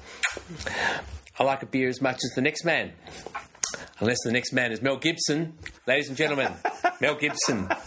I 1.38 1.44
like 1.44 1.62
a 1.62 1.66
beer 1.66 1.88
as 1.88 2.02
much 2.02 2.16
as 2.16 2.30
the 2.34 2.42
next 2.42 2.64
man. 2.64 2.92
Unless 4.00 4.18
the 4.24 4.32
next 4.32 4.52
man 4.52 4.70
is 4.70 4.82
Mel 4.82 4.96
Gibson. 4.98 5.54
Ladies 5.86 6.08
and 6.08 6.16
gentlemen, 6.16 6.52
Mel 7.00 7.14
Gibson. 7.14 7.68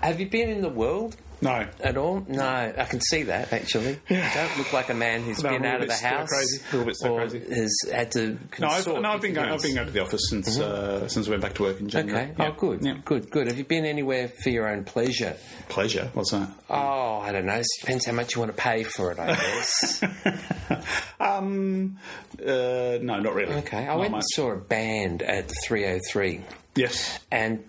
Have 0.00 0.18
you 0.20 0.28
been 0.28 0.48
in 0.50 0.60
the 0.62 0.68
world 0.68 1.16
No. 1.44 1.66
at 1.80 1.96
all? 1.96 2.24
No, 2.28 2.42
I 2.44 2.84
can 2.86 3.00
see 3.00 3.24
that 3.24 3.52
actually. 3.52 3.98
You 4.08 4.22
don't 4.34 4.58
look 4.58 4.72
like 4.72 4.88
a 4.90 4.94
man 4.94 5.22
who's 5.22 5.42
No, 5.42 5.50
been 5.50 5.64
out 5.64 5.82
of 5.82 5.88
the 5.88 5.94
house 5.94 6.28
crazy, 6.30 6.58
a 6.72 6.76
little 6.76 6.86
bit 6.86 6.96
or 7.10 7.28
crazy. 7.28 7.54
has 7.54 7.72
had 7.92 8.10
to 8.12 8.38
No, 8.58 8.68
I've, 8.68 8.86
no, 8.86 9.02
I've 9.10 9.20
been 9.20 9.34
going. 9.34 9.50
I've 9.50 9.62
been 9.62 9.74
going 9.74 9.86
to 9.86 9.92
the 9.92 10.00
office 10.02 10.22
since 10.30 10.58
uh, 10.58 11.06
since 11.08 11.26
I 11.28 11.30
went 11.30 11.42
back 11.42 11.54
to 11.54 11.62
work 11.62 11.78
in 11.80 11.88
January. 11.88 12.30
Okay. 12.30 12.34
Yeah. 12.38 12.48
Oh, 12.48 12.52
good. 12.58 12.84
Yeah. 12.84 12.94
Good. 13.04 13.30
Good. 13.30 13.46
Have 13.46 13.58
you 13.58 13.64
been 13.64 13.84
anywhere 13.84 14.28
for 14.42 14.50
your 14.50 14.66
own 14.68 14.84
pleasure? 14.84 15.36
Pleasure. 15.68 16.10
What's 16.14 16.30
that? 16.32 16.48
Oh, 16.70 17.18
I 17.20 17.30
don't 17.32 17.46
know. 17.46 17.54
It 17.54 17.66
depends 17.80 18.06
how 18.06 18.12
much 18.12 18.34
you 18.34 18.40
want 18.40 18.56
to 18.56 18.60
pay 18.60 18.82
for 18.84 19.12
it, 19.12 19.18
I 19.18 19.26
guess. 19.34 20.02
Um, 21.20 21.98
uh, 22.40 22.98
no, 23.00 23.20
not 23.20 23.34
really. 23.34 23.54
okay. 23.56 23.78
I 23.78 23.86
Not 23.86 23.98
went 23.98 24.12
much. 24.12 24.18
and 24.20 24.28
saw 24.34 24.52
a 24.52 24.56
band 24.56 25.22
at 25.22 25.48
the 25.48 25.54
303, 25.66 26.40
Yes. 26.76 27.18
and 27.30 27.64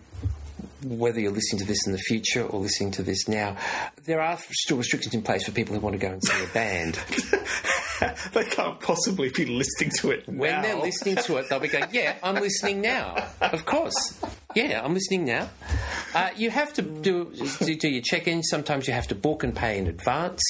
whether 0.83 1.19
you're 1.19 1.31
listening 1.31 1.59
to 1.59 1.65
this 1.65 1.85
in 1.85 1.91
the 1.93 1.97
future 1.99 2.43
or 2.43 2.59
listening 2.59 2.91
to 2.91 3.03
this 3.03 3.27
now, 3.27 3.57
there 4.05 4.21
are 4.21 4.37
still 4.51 4.77
restrictions 4.77 5.13
in 5.15 5.21
place 5.21 5.43
for 5.45 5.51
people 5.51 5.73
who 5.73 5.81
want 5.81 5.93
to 5.93 5.99
go 5.99 6.11
and 6.11 6.23
see 6.23 6.43
a 6.43 6.47
band. 6.47 6.99
they 8.33 8.43
can't 8.45 8.79
possibly 8.79 9.29
be 9.29 9.45
listening 9.45 9.89
to 9.99 10.11
it 10.11 10.27
When 10.27 10.61
they're 10.61 10.75
listening 10.75 11.15
to 11.15 11.37
it, 11.37 11.49
they'll 11.49 11.59
be 11.59 11.67
going, 11.69 11.85
"Yeah, 11.91 12.15
I'm 12.21 12.35
listening 12.35 12.81
now." 12.81 13.15
Of 13.41 13.65
course, 13.65 14.19
yeah, 14.53 14.81
I'm 14.83 14.93
listening 14.93 15.25
now. 15.25 15.49
Uh, 16.13 16.29
you 16.35 16.49
have 16.49 16.73
to 16.73 16.81
do 16.81 17.31
do, 17.59 17.75
do 17.75 17.87
your 17.89 18.01
check-in. 18.03 18.43
Sometimes 18.43 18.87
you 18.87 18.93
have 18.93 19.07
to 19.07 19.15
book 19.15 19.43
and 19.43 19.55
pay 19.55 19.77
in 19.77 19.87
advance, 19.87 20.41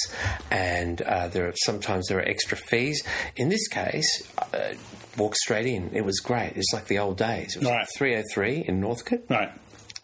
and 0.50 1.00
uh, 1.02 1.28
there 1.28 1.48
are 1.48 1.54
sometimes 1.64 2.08
there 2.08 2.18
are 2.18 2.28
extra 2.28 2.56
fees. 2.56 3.02
In 3.36 3.48
this 3.48 3.66
case. 3.68 4.30
Uh, 4.52 4.74
Walk 5.18 5.34
straight 5.34 5.64
in. 5.64 5.88
It 5.94 6.04
was 6.04 6.20
great. 6.20 6.52
It's 6.56 6.74
like 6.74 6.88
the 6.88 6.98
old 6.98 7.16
days. 7.16 7.56
It 7.56 7.60
was 7.60 7.68
Right. 7.70 7.78
like 7.78 7.88
303 7.96 8.64
in 8.68 8.80
Northcote 8.82 9.24
Right. 9.30 9.50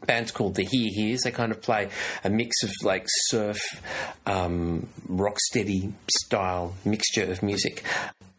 Band's 0.07 0.31
called 0.31 0.55
the 0.55 0.65
Here 0.65 0.91
Here's. 0.93 1.21
They 1.23 1.31
kind 1.31 1.53
of 1.53 1.61
play 1.61 1.89
a 2.25 2.31
mix 2.31 2.63
of 2.63 2.71
like 2.83 3.07
surf, 3.29 3.59
um, 4.27 4.89
rocksteady 5.09 5.93
style 6.25 6.75
mixture 6.85 7.31
of 7.31 7.43
music. 7.43 7.85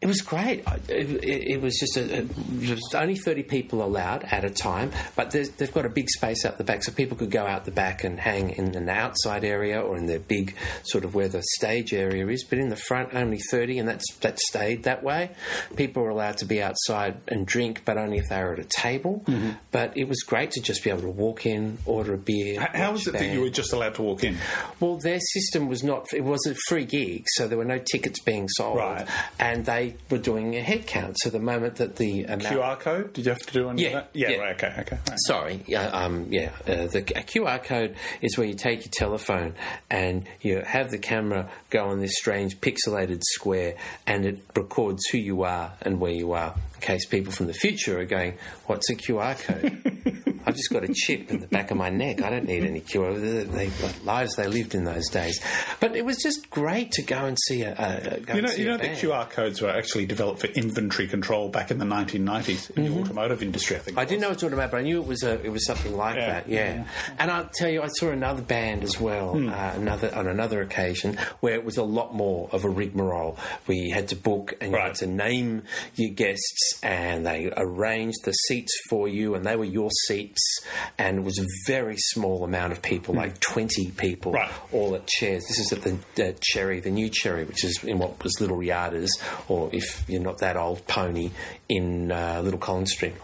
It 0.00 0.06
was 0.06 0.20
great. 0.20 0.62
It, 0.88 1.10
it, 1.24 1.52
it 1.54 1.60
was 1.62 1.78
just 1.78 1.96
a, 1.96 2.18
a 2.20 2.22
just 2.60 2.94
only 2.94 3.14
thirty 3.16 3.42
people 3.42 3.82
allowed 3.82 4.24
at 4.24 4.44
a 4.44 4.50
time, 4.50 4.92
but 5.16 5.30
they've 5.30 5.72
got 5.72 5.86
a 5.86 5.88
big 5.88 6.10
space 6.10 6.44
out 6.44 6.58
the 6.58 6.64
back, 6.64 6.84
so 6.84 6.92
people 6.92 7.16
could 7.16 7.30
go 7.30 7.46
out 7.46 7.64
the 7.64 7.70
back 7.70 8.04
and 8.04 8.20
hang 8.20 8.50
in 8.50 8.74
an 8.74 8.90
outside 8.90 9.44
area 9.44 9.80
or 9.80 9.96
in 9.96 10.04
their 10.04 10.18
big 10.18 10.54
sort 10.82 11.04
of 11.06 11.14
where 11.14 11.28
the 11.28 11.42
stage 11.56 11.94
area 11.94 12.26
is. 12.26 12.44
But 12.44 12.58
in 12.58 12.68
the 12.68 12.76
front, 12.76 13.14
only 13.14 13.38
thirty, 13.50 13.78
and 13.78 13.88
that's 13.88 14.04
that 14.16 14.38
stayed 14.40 14.82
that 14.82 15.02
way. 15.02 15.30
People 15.76 16.02
were 16.02 16.10
allowed 16.10 16.36
to 16.38 16.44
be 16.44 16.62
outside 16.62 17.16
and 17.28 17.46
drink, 17.46 17.82
but 17.86 17.96
only 17.96 18.18
if 18.18 18.28
they 18.28 18.42
were 18.42 18.52
at 18.52 18.58
a 18.58 18.64
table. 18.64 19.22
Mm-hmm. 19.26 19.52
But 19.70 19.96
it 19.96 20.06
was 20.06 20.20
great 20.22 20.50
to 20.52 20.60
just 20.60 20.84
be 20.84 20.90
able 20.90 21.02
to 21.02 21.08
walk 21.08 21.46
in, 21.46 21.78
order 21.86 22.12
a 22.12 22.18
beer. 22.18 22.60
H- 22.60 22.68
How 22.74 22.92
was 22.92 23.06
it 23.06 23.12
that 23.12 23.32
you 23.32 23.40
were 23.40 23.48
just 23.48 23.72
allowed 23.72 23.94
to 23.94 24.02
walk 24.02 24.22
in? 24.22 24.36
Well, 24.80 24.98
their 24.98 25.20
system 25.20 25.68
was 25.68 25.82
not. 25.82 26.12
It 26.12 26.24
was 26.24 26.44
a 26.46 26.54
free 26.68 26.84
gig, 26.84 27.24
so 27.28 27.48
there 27.48 27.56
were 27.56 27.64
no 27.64 27.78
tickets 27.78 28.20
being 28.20 28.48
sold, 28.50 28.76
Right. 28.76 29.06
and 29.38 29.64
they 29.64 29.93
were 30.10 30.18
doing 30.18 30.56
a 30.56 30.60
head 30.62 30.86
count. 30.86 31.16
So 31.20 31.30
the 31.30 31.38
moment 31.40 31.76
that 31.76 31.96
the 31.96 32.24
amount, 32.24 32.42
QR 32.42 32.78
code? 32.80 33.12
Did 33.12 33.26
you 33.26 33.30
have 33.32 33.42
to 33.46 33.52
do 33.52 33.68
any 33.68 33.82
Yeah, 33.82 33.88
of 33.88 33.94
that? 33.94 34.10
Yeah, 34.12 34.30
yeah. 34.30 34.36
right, 34.38 34.54
okay, 34.64 34.74
okay. 34.80 34.98
Right. 35.08 35.18
Sorry, 35.26 35.64
yeah, 35.66 35.86
um, 35.88 36.26
yeah. 36.30 36.50
Uh, 36.66 36.86
the 36.86 36.98
a 37.16 37.22
QR 37.22 37.62
code 37.62 37.96
is 38.20 38.36
where 38.38 38.46
you 38.46 38.54
take 38.54 38.80
your 38.84 38.92
telephone 38.92 39.54
and 39.90 40.26
you 40.40 40.62
have 40.64 40.90
the 40.90 40.98
camera 40.98 41.48
go 41.70 41.86
on 41.86 42.00
this 42.00 42.16
strange 42.16 42.60
pixelated 42.60 43.22
square, 43.22 43.76
and 44.06 44.24
it 44.24 44.40
records 44.54 45.02
who 45.12 45.18
you 45.18 45.42
are 45.42 45.72
and 45.82 46.00
where 46.00 46.12
you 46.12 46.32
are. 46.32 46.54
In 46.76 46.80
case 46.80 47.06
people 47.06 47.32
from 47.32 47.46
the 47.46 47.54
future 47.54 47.98
are 47.98 48.04
going, 48.04 48.36
"What's 48.66 48.88
a 48.90 48.94
QR 48.94 49.34
code?" 49.42 50.33
I've 50.46 50.56
just 50.56 50.70
got 50.70 50.84
a 50.84 50.92
chip 50.92 51.30
in 51.30 51.40
the 51.40 51.46
back 51.46 51.70
of 51.70 51.76
my 51.76 51.90
neck. 51.90 52.22
I 52.22 52.30
don't 52.30 52.46
need 52.46 52.64
any 52.64 52.80
QR. 52.80 53.14
the, 53.20 53.94
lives 54.04 54.34
they 54.36 54.46
lived 54.46 54.74
in 54.74 54.84
those 54.84 55.08
days. 55.10 55.40
But 55.80 55.96
it 55.96 56.04
was 56.04 56.18
just 56.18 56.50
great 56.50 56.92
to 56.92 57.02
go 57.02 57.24
and 57.24 57.36
see 57.48 57.62
a. 57.62 57.72
a 57.72 58.34
You 58.34 58.42
know, 58.42 58.50
you 58.52 58.64
know 58.66 58.76
the. 58.76 58.88
QR 58.88 59.28
codes 59.30 59.60
were 59.60 59.70
actually 59.70 60.06
developed 60.06 60.40
for 60.40 60.46
inventory 60.48 61.08
control 61.08 61.48
back 61.48 61.70
in 61.70 61.78
the 61.78 61.84
1990s 61.84 62.70
in 62.76 62.84
the 62.84 63.00
automotive 63.00 63.42
industry, 63.42 63.76
I 63.76 63.78
think. 63.80 63.96
Mm-hmm. 63.96 64.00
I 64.00 64.04
didn't 64.04 64.20
know 64.22 64.28
what 64.30 64.40
you're 64.42 64.50
talking 64.50 64.58
about, 64.58 64.70
but 64.70 64.78
I 64.78 64.82
knew 64.82 65.00
it 65.00 65.06
was 65.06 65.22
a, 65.22 65.40
it 65.44 65.50
was 65.50 65.66
something 65.66 65.96
like 65.96 66.16
Yeah. 66.16 66.26
that. 66.26 66.48
Yeah. 66.48 66.84
and 67.18 67.30
I'll 67.30 67.48
tell 67.54 67.68
you, 67.68 67.82
I 67.82 67.88
saw 67.88 68.10
another 68.10 68.42
band 68.42 68.82
as 68.84 69.00
well, 69.00 69.32
Hmm. 69.34 69.48
uh, 69.48 69.72
another 69.76 70.14
on 70.14 70.26
another 70.26 70.60
occasion 70.62 71.16
where 71.40 71.54
it 71.54 71.64
was 71.64 71.76
a 71.76 71.82
lot 71.82 72.14
more 72.14 72.48
of 72.52 72.64
a 72.64 72.68
rigmarole. 72.68 73.38
We 73.66 73.90
had 73.90 74.08
to 74.08 74.16
book 74.16 74.54
and 74.60 74.72
you 74.72 74.76
Right. 74.78 74.86
had 74.88 74.94
to 74.96 75.06
name 75.06 75.62
your 75.96 76.10
guests, 76.12 76.78
and 76.82 77.26
they 77.26 77.52
arranged 77.56 78.18
the 78.24 78.32
seats 78.32 78.72
for 78.90 79.08
you, 79.08 79.34
and 79.34 79.44
they 79.44 79.56
were 79.56 79.64
your 79.64 79.90
seats, 80.34 80.66
and 80.98 81.18
it 81.18 81.24
was 81.24 81.38
a 81.38 81.46
very 81.66 81.96
small 81.96 82.44
amount 82.44 82.72
of 82.72 82.82
people, 82.82 83.14
like 83.14 83.40
twenty 83.40 83.90
people. 83.90 84.32
Right. 84.32 84.50
all 84.72 84.94
at 84.94 85.06
chairs. 85.06 85.44
This 85.48 85.58
is 85.58 85.72
at 85.72 85.82
the 85.82 86.28
uh, 86.28 86.32
Cherry, 86.40 86.80
the 86.80 86.90
new 86.90 87.08
Cherry, 87.08 87.44
which 87.44 87.64
is 87.64 87.82
in 87.84 87.98
what 87.98 88.22
was 88.22 88.40
Little 88.40 88.58
Yardas, 88.58 89.10
or 89.48 89.70
if 89.72 90.04
you're 90.08 90.22
not 90.22 90.38
that 90.38 90.56
old, 90.56 90.86
Pony 90.86 91.30
in 91.68 92.10
uh, 92.12 92.40
Little 92.44 92.60
Collins 92.60 92.92
Street. 92.92 93.14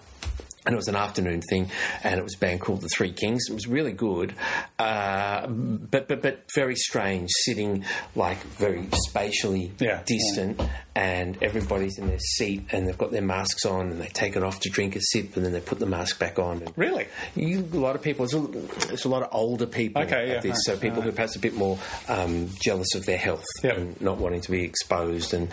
And 0.67 0.75
it 0.75 0.77
was 0.77 0.89
an 0.89 0.97
afternoon 0.97 1.41
thing, 1.49 1.71
and 2.05 2.19
it 2.19 2.23
was 2.23 2.35
a 2.35 2.39
band 2.39 2.61
called 2.61 2.81
the 2.83 2.89
Three 2.89 3.13
Kings. 3.13 3.45
It 3.49 3.55
was 3.55 3.67
really 3.67 3.93
good, 3.93 4.35
uh, 4.79 5.47
but 5.47 6.09
but 6.09 6.23
but 6.23 6.45
very 6.55 6.77
strange, 6.77 7.31
sitting 7.45 7.85
like 8.15 8.39
very 8.59 8.89
spatially 8.93 9.73
Yeah, 9.79 10.03
distant, 10.05 10.61
and 10.95 11.37
everybody's 11.43 11.99
in 11.99 12.09
their 12.09 12.19
seat, 12.19 12.67
and 12.73 12.87
they've 12.87 12.99
got 12.99 13.11
their 13.11 13.23
masks 13.23 13.65
on, 13.65 13.91
and 13.91 14.01
they 14.01 14.09
take 14.09 14.37
it 14.37 14.43
off 14.43 14.61
to 14.61 14.71
drink 14.71 14.97
a 14.97 15.01
sip, 15.01 15.37
and 15.37 15.45
then 15.45 15.53
they 15.53 15.61
put 15.61 15.79
the 15.79 15.87
mask 15.87 16.19
back 16.19 16.39
on. 16.39 16.59
And 16.63 16.73
Really? 16.77 17.07
you, 17.35 17.67
a 17.73 17.77
lot 17.77 17.97
of 17.97 18.03
people. 18.03 18.25
It's 18.25 18.35
a, 18.35 18.93
it's 18.93 19.05
a 19.05 19.09
lot 19.09 19.23
of 19.23 19.29
older 19.33 19.67
people 19.67 20.03
Okay, 20.03 20.29
yeah, 20.33 20.41
this, 20.41 20.59
so 20.65 20.73
right, 20.73 20.83
people 20.83 21.03
who 21.03 21.09
are 21.09 21.13
perhaps 21.13 21.37
a 21.37 21.41
bit 21.41 21.55
more 21.55 21.79
um, 22.09 22.49
jealous 22.63 22.95
of 22.95 23.07
their 23.07 23.19
health 23.19 23.45
Yep. 23.63 23.77
and 23.77 24.01
not 24.01 24.19
wanting 24.19 24.41
to 24.43 24.51
be 24.51 24.63
exposed. 24.63 25.33
And 25.35 25.49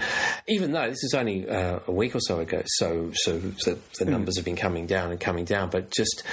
even 0.47 0.71
though 0.73 0.89
this 0.89 1.03
is 1.03 1.13
only 1.13 1.47
uh, 1.49 1.79
a 1.87 1.91
week 1.91 2.15
or 2.15 2.19
so 2.19 2.39
ago, 2.39 2.61
so 2.65 3.11
so 3.13 3.37
the, 3.39 3.77
the 3.99 4.05
Hmm. 4.05 4.11
numbers 4.11 4.35
have 4.37 4.45
been 4.45 4.55
coming 4.55 4.85
down 4.97 5.11
and 5.11 5.19
coming 5.19 5.45
down. 5.45 5.69
But 5.69 5.91
just 5.91 6.23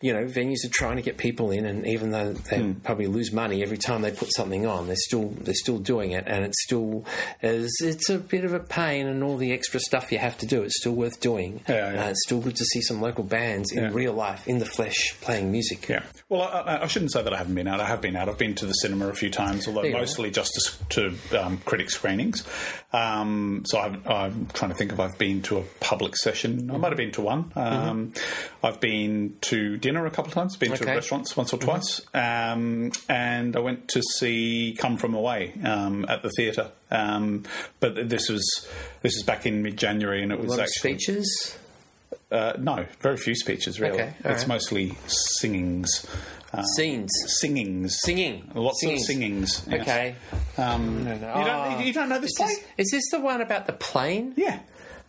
you 0.00 0.12
know, 0.12 0.24
venues 0.24 0.64
are 0.66 0.70
trying 0.72 0.96
to 0.96 1.02
get 1.02 1.16
people 1.16 1.50
in, 1.50 1.64
and 1.64 1.86
even 1.86 2.10
though 2.10 2.32
they 2.32 2.58
Hmm. 2.58 2.72
probably 2.86 3.06
lose 3.06 3.32
money 3.32 3.62
every 3.62 3.78
time 3.78 4.02
they 4.02 4.10
put 4.10 4.30
something 4.34 4.66
on, 4.66 4.86
they're 4.86 4.96
still 5.08 5.28
they're 5.40 5.54
still 5.54 5.78
doing 5.78 6.10
it, 6.12 6.24
and 6.26 6.44
it's 6.44 6.62
still 6.64 7.04
it's, 7.40 7.80
it's 7.82 8.08
a 8.10 8.18
bit 8.18 8.44
of 8.44 8.52
a 8.52 8.60
pain, 8.60 9.06
and 9.06 9.22
all 9.22 9.36
the 9.36 9.52
extra 9.52 9.80
stuff 9.80 10.12
you 10.12 10.18
have 10.18 10.36
to 10.38 10.46
do, 10.46 10.62
it's 10.62 10.78
still 10.80 10.94
worth 10.94 11.18
doing. 11.20 11.60
Yeah, 11.68 11.92
yeah. 11.94 12.04
Uh, 12.06 12.08
it's 12.10 12.22
still 12.26 12.40
good 12.40 12.56
to 12.56 12.64
see 12.64 12.80
some 12.82 13.00
local 13.00 13.24
bands 13.24 13.72
in 13.72 13.82
Yeah. 13.84 13.90
real 13.92 14.12
life, 14.12 14.46
in 14.46 14.58
the 14.58 14.66
flesh, 14.66 15.14
playing 15.20 15.50
music. 15.52 15.88
Yeah. 15.88 16.02
Well, 16.28 16.42
I, 16.42 16.60
I, 16.60 16.82
I 16.84 16.86
shouldn't 16.86 17.12
say 17.12 17.22
that 17.22 17.32
I 17.32 17.36
haven't 17.36 17.54
been 17.54 17.68
out. 17.68 17.80
I 17.80 17.86
have 17.86 18.00
been 18.00 18.16
out. 18.16 18.28
I've 18.28 18.38
been 18.38 18.54
to 18.56 18.66
the 18.66 18.72
cinema 18.74 19.08
a 19.08 19.14
few 19.14 19.30
times, 19.30 19.66
although 19.68 19.82
are. 19.86 19.92
mostly 19.92 20.30
just 20.30 20.52
to, 20.90 21.10
to 21.30 21.44
um, 21.44 21.58
critic 21.64 21.90
screenings. 21.90 22.44
Um, 22.92 23.62
so 23.66 23.78
I've, 23.78 24.06
I'm 24.06 24.46
trying 24.52 24.70
to 24.70 24.76
think 24.76 24.92
if 24.92 25.00
I've 25.00 25.16
been 25.18 25.42
to 25.42 25.58
a 25.58 25.62
public 25.80 26.16
session. 26.16 26.70
I 26.70 26.76
might 26.76 26.88
have 26.88 26.96
been 26.98 27.12
to 27.12 27.22
one. 27.22 27.52
Um, 27.56 28.01
I've 28.62 28.80
been 28.80 29.36
to 29.42 29.76
dinner 29.76 30.06
a 30.06 30.10
couple 30.10 30.28
of 30.30 30.34
times. 30.34 30.56
Been 30.56 30.72
to 30.72 30.78
Mm-hmm. 30.78 30.88
Restaurants 30.94 31.36
once 31.36 31.52
or 31.52 31.58
twice, 31.58 32.00
um, 32.14 32.92
and 33.08 33.54
I 33.56 33.60
went 33.60 33.88
to 33.88 34.02
see 34.18 34.74
Come 34.78 34.96
From 34.96 35.14
Away 35.14 35.52
um, 35.64 36.04
at 36.08 36.22
the 36.22 36.30
theatre. 36.36 36.70
Um, 36.90 37.44
but 37.80 38.08
this 38.08 38.28
was 38.28 38.44
this 39.02 39.14
is 39.16 39.22
back 39.22 39.46
in 39.46 39.62
mid 39.62 39.76
January, 39.76 40.22
and 40.22 40.32
it 40.32 40.38
was 40.40 40.58
actually 40.58 40.98
speeches. 40.98 41.58
uh, 42.30 42.54
no, 42.58 42.86
very 43.00 43.16
few 43.16 43.34
speeches 43.34 43.80
really. 43.80 44.00
Okay, 44.00 44.14
it's 44.24 44.40
right. 44.42 44.48
mostly 44.48 44.96
singings. 45.06 46.06
Uh, 46.54 46.62
Scenes. 46.76 47.10
singings. 47.40 47.96
Singing. 48.04 48.50
Lots 48.54 48.78
Singings. 48.82 49.00
of 49.02 49.06
singings. 49.06 49.64
yes. 49.70 49.80
Okay. 49.80 50.14
Um, 50.58 51.02
No, 51.02 51.16
no. 51.16 51.26
You, 51.28 51.32
Oh. 51.40 51.44
don't, 51.46 51.86
you 51.86 51.92
don't 51.94 52.08
know 52.10 52.18
this 52.20 52.32
Is 52.32 52.36
play? 52.36 52.46
this, 52.46 52.64
is 52.76 52.90
this 52.90 53.10
the 53.10 53.20
one 53.20 53.40
about 53.40 53.66
the 53.66 53.72
plane? 53.72 54.34
Yeah. 54.36 54.58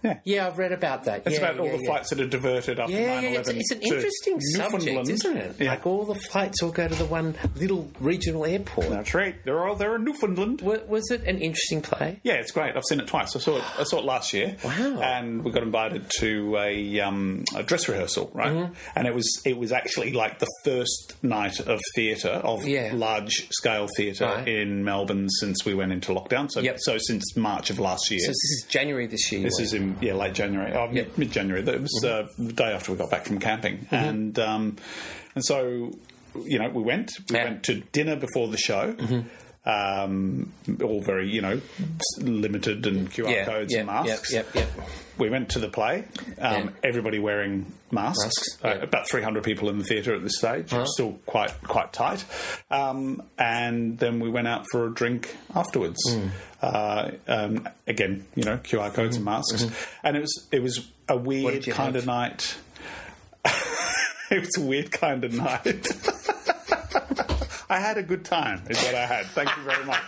Yeah. 0.03 0.19
Yeah, 0.25 0.47
I've 0.47 0.57
read 0.57 0.71
about 0.71 1.05
that. 1.05 1.23
It's 1.25 1.39
yeah, 1.39 1.45
about 1.49 1.59
all 1.59 1.65
yeah, 1.67 1.77
the 1.77 1.83
yeah. 1.83 1.89
flights 1.89 2.09
that 2.09 2.19
are 2.19 2.27
diverted 2.27 2.79
after 2.79 2.93
Yeah, 2.93 3.15
9 3.15 3.23
yeah, 3.23 3.29
it's, 3.39 3.49
11. 3.49 3.57
it's 3.61 3.71
an 3.71 3.81
interesting 3.81 4.41
subject, 4.41 5.09
isn't 5.09 5.37
it? 5.37 5.61
Like 5.61 5.85
all 5.87 6.05
the 6.05 6.15
flights 6.15 6.61
all 6.61 6.71
go 6.71 6.87
to 6.87 6.95
the 6.95 7.05
one 7.05 7.35
little 7.55 7.89
regional 7.99 8.45
airport. 8.45 8.89
That's 8.89 9.13
right. 9.13 9.35
They're 9.45 9.65
all 9.65 9.75
there 9.75 9.95
in 9.95 10.03
Newfoundland. 10.03 10.61
Wa- 10.61 10.79
Was 10.87 11.09
it 11.11 11.23
an 11.23 11.39
interesting 11.39 11.81
play? 11.81 12.19
Yeah, 12.23 12.33
it's 12.33 12.51
great. 12.51 12.75
I've 12.75 12.83
seen 12.83 12.99
it 12.99 13.07
twice. 13.07 13.35
I 13.35 13.39
saw 13.39 13.57
it. 13.57 13.63
I 13.79 13.83
saw 13.83 13.99
it 13.99 14.05
last 14.05 14.33
year. 14.33 14.55
Wow. 14.63 14.99
And 15.01 15.43
we 15.43 15.51
got 15.51 15.63
invited 15.63 16.09
to 16.19 16.57
a, 16.57 16.99
um, 16.99 17.43
a 17.55 17.63
dress 17.63 17.87
rehearsal, 17.87 18.29
right? 18.33 18.51
Mm-hmm. 18.51 18.73
And 18.95 19.07
it 19.07 19.15
was 19.15 19.41
it 19.45 19.57
was 19.57 19.71
actually 19.71 20.11
like 20.13 20.39
the 20.39 20.47
first 20.65 21.15
night 21.23 21.59
of 21.61 21.79
theatre 21.95 22.29
of 22.43 22.65
large 22.93 23.49
scale 23.51 23.87
theatre 23.97 24.25
Right. 24.25 24.47
in 24.47 24.83
Melbourne 24.83 25.29
since 25.29 25.65
we 25.65 25.73
went 25.73 25.91
into 25.91 26.11
lockdown. 26.13 26.49
So 26.51 26.59
Yep. 26.59 26.77
so 26.79 26.97
since 26.99 27.35
March 27.35 27.69
of 27.69 27.79
last 27.79 28.09
year. 28.11 28.19
So 28.19 28.27
this 28.27 28.35
is 28.35 28.65
January 28.69 29.07
this 29.07 29.31
year. 29.31 29.43
This 29.43 29.59
is 29.59 29.73
in 29.73 29.92
yeah 30.01 30.13
late 30.13 30.33
January, 30.33 30.73
oh, 30.73 30.89
Yep. 30.91 31.17
mid 31.17 31.31
January. 31.31 31.61
It 31.67 31.81
was 31.81 32.03
uh, 32.05 32.27
the 32.37 32.53
day 32.53 32.71
after 32.73 32.91
we 32.91 32.97
got 32.97 33.09
back 33.11 33.25
from 33.25 33.39
camping, 33.39 33.87
and 33.91 34.37
um, 34.39 34.77
and 35.35 35.43
so 35.45 35.91
you 36.45 36.59
know 36.59 36.69
we 36.69 36.81
went. 36.83 37.11
We 37.29 37.35
Yeah. 37.35 37.43
went 37.45 37.63
to 37.63 37.75
dinner 37.91 38.15
before 38.15 38.47
the 38.47 38.57
show. 38.57 38.95
Um, 39.65 40.51
all 40.83 40.99
very 41.01 41.29
you 41.29 41.41
know 41.41 41.61
limited 42.19 42.85
and 42.85 43.09
QR 43.09 43.29
yeah, 43.31 43.45
codes 43.45 43.71
yeah, 43.71 43.79
and 43.79 43.87
masks. 43.87 44.33
Yep, 44.33 44.53
yep, 44.55 44.67
yep. 44.75 44.87
We 45.17 45.29
went 45.29 45.49
to 45.49 45.59
the 45.59 45.69
play. 45.69 46.05
Um, 46.39 46.65
Yeah. 46.65 46.69
Everybody 46.83 47.19
wearing 47.19 47.71
masks. 47.91 48.23
Masks, 48.23 48.57
Uh, 48.63 48.67
yeah. 48.67 48.73
Uh-huh. 48.75 48.83
About 48.83 49.09
300 49.09 49.43
people 49.43 49.69
in 49.69 49.77
the 49.77 49.83
theatre 49.83 50.15
at 50.15 50.23
this 50.23 50.37
stage. 50.37 50.71
Was 50.73 50.93
still 50.93 51.19
quite 51.25 51.51
quite 51.63 51.93
tight. 51.93 52.25
Um, 52.71 53.21
and 53.37 53.97
then 53.99 54.19
we 54.19 54.29
went 54.29 54.47
out 54.47 54.65
for 54.71 54.87
a 54.87 54.93
drink 54.93 55.35
afterwards. 55.55 55.99
Hmm. 56.09 56.27
Uh, 56.61 57.11
um, 57.27 57.69
again, 57.87 58.25
you 58.35 58.43
know, 58.43 58.57
QR 58.57 58.91
codes 58.93 59.17
and 59.17 59.25
masks. 59.25 59.65
And 60.03 60.17
it 60.17 60.21
was 60.21 60.47
it 60.51 60.63
was 60.63 60.87
a 61.07 61.17
weird 61.17 61.61
Mm-hmm. 61.63 61.71
kind 61.71 61.95
have? 61.95 62.03
of 62.03 62.07
night. 62.07 62.55
it 64.31 64.39
was 64.39 64.57
a 64.57 64.61
weird 64.61 64.91
kind 64.91 65.23
of 65.23 65.33
night. 65.33 65.87
I 67.69 67.79
had 67.79 67.97
a 67.97 68.03
good 68.03 68.23
time, 68.25 68.61
is 68.69 68.81
what 68.83 68.95
I 68.95 69.05
had. 69.05 69.25
Thank 69.27 69.55
you 69.57 69.63
very 69.63 69.83
much. 69.85 70.01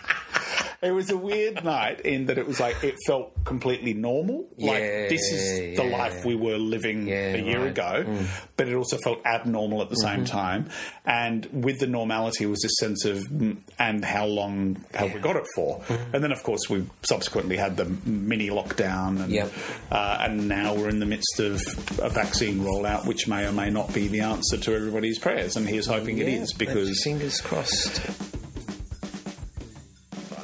It 0.85 0.91
was 0.91 1.09
a 1.09 1.17
weird 1.17 1.63
night 1.63 2.01
in 2.01 2.27
that 2.27 2.37
it 2.37 2.47
was 2.47 2.59
like 2.59 2.83
it 2.83 2.95
felt 3.07 3.43
completely 3.43 3.93
normal. 3.93 4.47
like 4.57 4.79
Yeah, 4.81 5.09
this 5.09 5.31
is 5.31 5.77
the 5.77 5.85
yeah. 5.85 5.97
life 5.97 6.23
we 6.25 6.35
were 6.35 6.57
living 6.57 7.07
Yeah, 7.07 7.33
a 7.35 7.41
year 7.41 7.59
right. 7.59 7.67
ago, 7.71 8.25
but 8.57 8.67
it 8.69 8.75
also 8.75 8.97
felt 8.97 9.25
abnormal 9.25 9.81
at 9.81 9.89
the 9.89 9.95
same 9.97 10.15
Mm-hmm. 10.23 10.25
time. 10.25 10.69
And 11.05 11.45
with 11.65 11.79
the 11.79 11.87
normality 11.87 12.45
was 12.45 12.61
this 12.61 12.71
sense 12.79 13.05
of 13.05 13.17
mm, 13.25 13.57
and 13.77 14.03
how 14.05 14.25
long 14.25 14.83
have 14.93 15.13
we 15.13 15.19
got 15.19 15.35
it 15.35 15.45
for? 15.55 15.79
Mm-hmm. 15.81 16.15
And 16.15 16.23
then 16.23 16.31
of 16.31 16.41
course 16.43 16.69
we 16.69 16.85
subsequently 17.03 17.57
had 17.57 17.77
the 17.77 17.85
mini 18.05 18.49
lockdown, 18.49 19.21
and 19.23 19.31
Yep. 19.31 19.51
uh, 19.91 20.17
and 20.21 20.47
now 20.47 20.73
we're 20.73 20.89
in 20.89 20.99
the 20.99 21.05
midst 21.05 21.39
of 21.39 21.61
a 21.99 22.09
vaccine 22.09 22.59
rollout, 22.59 23.05
which 23.05 23.27
may 23.27 23.45
or 23.45 23.51
may 23.51 23.69
not 23.69 23.93
be 23.93 24.07
the 24.07 24.21
answer 24.21 24.57
to 24.57 24.75
everybody's 24.75 25.19
prayers. 25.19 25.55
And 25.55 25.67
here's 25.67 25.87
hoping 25.87 26.17
it 26.19 26.27
is 26.27 26.53
because 26.53 27.01
fingers 27.03 27.41
crossed. 27.41 28.01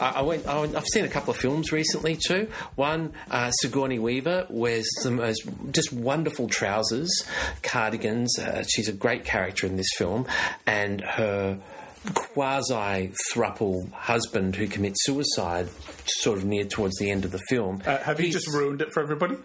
I, 0.02 0.22
went. 0.22 0.48
I 0.48 0.62
I've 0.62 0.88
seen 0.88 1.06
a 1.06 1.10
couple 1.10 1.32
of 1.32 1.38
films 1.38 1.72
recently 1.72 2.18
too. 2.18 2.50
One, 2.76 3.14
uh, 3.30 3.52
Sigourney 3.52 4.00
Weaver 4.00 4.48
wears 4.50 4.88
the 5.04 5.12
most 5.12 5.44
just 5.72 5.94
wonderful 5.94 6.48
trousers, 6.48 7.10
cardigans. 7.64 8.38
Uh, 8.40 8.64
she's 8.68 8.88
a 8.88 8.94
great 8.94 9.26
character 9.26 9.68
in 9.68 9.78
this 9.78 9.90
film, 9.98 10.26
and 10.66 11.02
her 11.02 11.60
quasi 12.14 13.12
thruple 13.32 13.92
husband 13.92 14.56
who 14.56 14.68
commits 14.68 15.04
suicide 15.04 15.70
sort 16.06 16.38
of 16.38 16.46
near 16.46 16.66
towards 16.66 16.98
the 16.98 17.12
end 17.12 17.26
of 17.26 17.32
the 17.32 17.42
film. 17.50 17.82
uh, 17.86 17.98
have 18.00 18.20
you 18.20 18.32
just 18.32 18.48
ruined 18.48 18.82
it 18.82 18.92
for 18.92 19.02
everybody? 19.04 19.36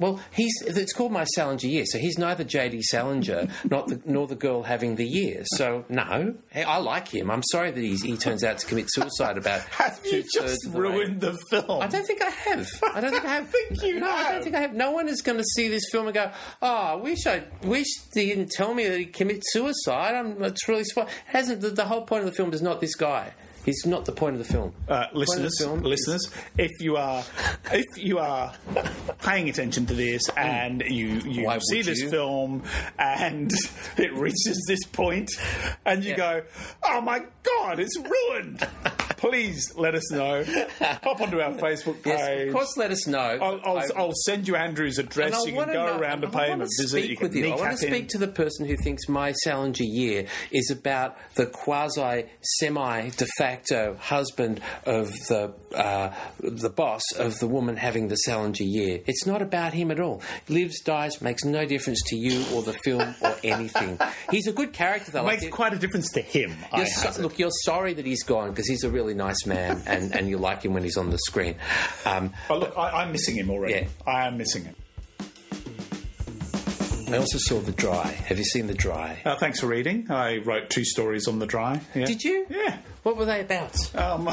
Well, 0.00 0.18
he's 0.32 0.52
it's 0.62 0.94
called 0.94 1.12
My 1.12 1.24
Salinger 1.24 1.66
Year, 1.66 1.84
so 1.86 1.98
he's 1.98 2.16
neither 2.18 2.42
J.D. 2.42 2.80
Salinger 2.82 3.48
not 3.70 3.86
the, 3.86 4.00
nor 4.06 4.26
the 4.26 4.34
girl 4.34 4.62
having 4.62 4.96
the 4.96 5.06
year. 5.06 5.42
So 5.56 5.84
no, 5.88 6.34
Hey, 6.48 6.64
I 6.64 6.78
like 6.78 7.08
him. 7.08 7.30
I'm 7.30 7.42
sorry 7.52 7.70
that 7.70 7.80
he's, 7.80 8.02
he 8.02 8.16
turns 8.16 8.42
out 8.42 8.58
to 8.58 8.66
commit 8.66 8.86
suicide 8.88 9.36
about 9.36 9.60
Have 9.70 10.00
you 10.04 10.24
just 10.32 10.66
of 10.66 10.72
the 10.72 10.80
ruined 10.80 11.20
the 11.20 11.38
film? 11.50 11.82
I 11.82 11.86
don't 11.86 12.06
think 12.06 12.22
I 12.22 12.30
have. 12.30 12.66
I 12.94 13.00
don't 13.00 13.12
think 13.12 13.24
I 13.24 13.34
have. 13.34 13.48
think 13.50 13.82
you 13.82 14.00
no, 14.00 14.10
I 14.10 14.32
don't 14.32 14.42
think 14.42 14.56
I 14.56 14.60
have. 14.60 14.74
No 14.74 14.90
one 14.90 15.08
is 15.08 15.20
going 15.20 15.38
to 15.38 15.44
see 15.44 15.68
this 15.68 15.84
film 15.92 16.06
and 16.06 16.14
go, 16.14 16.30
"Oh, 16.62 16.66
I 16.66 16.94
wish 16.94 17.26
I 17.26 17.44
wish 17.62 17.86
they 18.14 18.26
didn't 18.26 18.50
tell 18.50 18.72
me 18.72 18.88
that 18.88 18.98
he 18.98 19.06
commits 19.06 19.52
suicide." 19.52 20.14
I'm, 20.14 20.42
it's 20.42 20.66
really. 20.66 20.80
It 20.80 21.08
hasn't 21.26 21.60
the, 21.60 21.70
the 21.70 21.84
whole 21.84 22.02
point 22.02 22.24
of 22.24 22.30
the 22.30 22.34
film 22.34 22.54
is 22.54 22.62
not 22.62 22.80
this 22.80 22.94
guy. 22.94 23.34
He's 23.64 23.84
not 23.84 24.04
the 24.06 24.12
point 24.12 24.36
of 24.36 24.46
the 24.46 24.50
film. 24.52 24.72
Uh, 24.88 25.00
The 25.00 25.04
point 25.04 25.12
of 25.12 25.16
listeners, 25.44 25.60
is- 25.60 25.66
listeners, 25.82 26.30
if 26.58 26.70
you 26.80 26.96
are 26.96 27.22
if 27.72 27.84
you 27.96 28.18
are 28.18 28.52
paying 29.22 29.48
attention 29.48 29.86
to 29.86 29.94
this 29.94 30.22
and 30.36 30.82
you 30.82 31.08
you 31.26 31.44
Why 31.44 31.58
see 31.58 31.82
this 31.82 32.00
you? 32.00 32.08
film 32.10 32.62
and 32.98 33.50
it 33.98 34.12
reaches 34.14 34.64
this 34.66 34.82
point 34.92 35.30
and 35.84 36.02
you 36.02 36.10
Yeah. 36.12 36.16
go, 36.16 36.42
"Oh 36.84 37.00
my 37.02 37.20
god, 37.42 37.78
it's 37.80 37.96
ruined!" 37.98 38.66
Please 39.20 39.72
let 39.76 39.94
us 39.94 40.10
know. 40.10 40.44
Hop 40.80 41.20
onto 41.20 41.40
our 41.40 41.52
Facebook 41.52 42.02
page. 42.02 42.14
yes, 42.18 42.46
of 42.48 42.52
course, 42.54 42.76
let 42.76 42.90
us 42.90 43.06
know. 43.06 43.18
I'll, 43.18 43.60
I'll, 43.64 43.78
I- 43.78 43.88
I'll 43.96 44.12
send 44.24 44.48
you 44.48 44.56
Andrew's 44.56 44.98
address. 44.98 45.34
And 45.36 45.46
You 45.52 45.58
can 45.62 45.72
go 45.72 45.86
know- 45.86 45.98
around 45.98 46.22
to 46.22 46.28
I 46.28 46.30
pay 46.30 46.50
him 46.52 46.60
a 46.62 46.66
visit. 46.78 47.04
You 47.04 47.16
can 47.16 47.28
with 47.28 47.36
you. 47.36 47.52
I 47.52 47.56
want 47.56 47.72
to 47.72 47.76
speak 47.86 48.08
to 48.08 48.18
the 48.18 48.28
person 48.28 48.66
who 48.66 48.76
thinks 48.76 49.08
my 49.08 49.32
Salinger 49.32 49.84
year 49.84 50.26
is 50.50 50.70
about 50.70 51.16
the 51.34 51.46
quasi 51.46 52.24
semi 52.40 53.10
de 53.10 53.26
facto 53.38 53.96
husband 54.00 54.60
of 54.86 55.10
the 55.28 55.52
uh, 55.74 56.12
the 56.40 56.70
boss 56.70 57.02
of 57.18 57.38
the 57.38 57.46
woman 57.46 57.76
having 57.76 58.08
the 58.08 58.16
Salinger 58.16 58.64
year. 58.64 59.00
It's 59.06 59.26
not 59.26 59.42
about 59.42 59.72
him 59.74 59.90
at 59.90 60.00
all. 60.00 60.22
Lives, 60.48 60.80
dies, 60.82 61.20
makes 61.20 61.44
no 61.44 61.64
difference 61.66 62.00
to 62.06 62.16
you 62.16 62.44
or 62.54 62.62
the 62.62 62.72
film 62.72 63.14
or 63.20 63.36
anything. 63.44 63.98
He's 64.30 64.46
a 64.46 64.52
good 64.52 64.72
character 64.72 65.10
though. 65.12 65.24
Makes 65.24 65.42
Like, 65.44 65.52
quite 65.52 65.74
a 65.74 65.78
difference 65.78 66.10
to 66.12 66.22
him. 66.22 66.56
So- 66.86 67.20
look, 67.22 67.38
you're 67.38 67.50
sorry 67.64 67.92
that 67.94 68.06
he's 68.06 68.22
gone 68.22 68.50
because 68.50 68.66
he's 68.68 68.82
a 68.84 68.90
really 68.90 69.09
nice 69.14 69.46
man, 69.46 69.82
and, 69.86 70.14
and 70.14 70.28
you 70.28 70.38
like 70.38 70.62
him 70.62 70.74
when 70.74 70.82
he's 70.82 70.96
on 70.96 71.10
the 71.10 71.18
screen. 71.18 71.56
Um, 72.04 72.32
But 72.48 72.60
look, 72.60 72.78
I, 72.78 73.02
I'm 73.02 73.12
missing 73.12 73.36
him 73.36 73.50
already. 73.50 73.74
Yeah. 73.74 73.86
I 74.06 74.26
am 74.26 74.36
missing 74.38 74.64
him. 74.64 74.74
I 77.12 77.16
also 77.16 77.38
saw 77.38 77.58
The 77.58 77.72
Dry. 77.72 78.06
Have 78.06 78.38
you 78.38 78.44
seen 78.44 78.68
The 78.68 78.74
Dry? 78.74 79.20
Uh, 79.24 79.34
thanks 79.34 79.58
for 79.58 79.66
reading. 79.66 80.06
I 80.10 80.38
wrote 80.38 80.70
two 80.70 80.84
stories 80.84 81.26
on 81.26 81.40
the 81.40 81.46
dry. 81.46 81.80
Yeah. 81.92 82.04
Did 82.06 82.22
you? 82.22 82.46
Yeah. 82.48 82.78
What 83.02 83.16
were 83.16 83.24
they 83.24 83.40
about? 83.40 83.96
Um, 83.96 84.30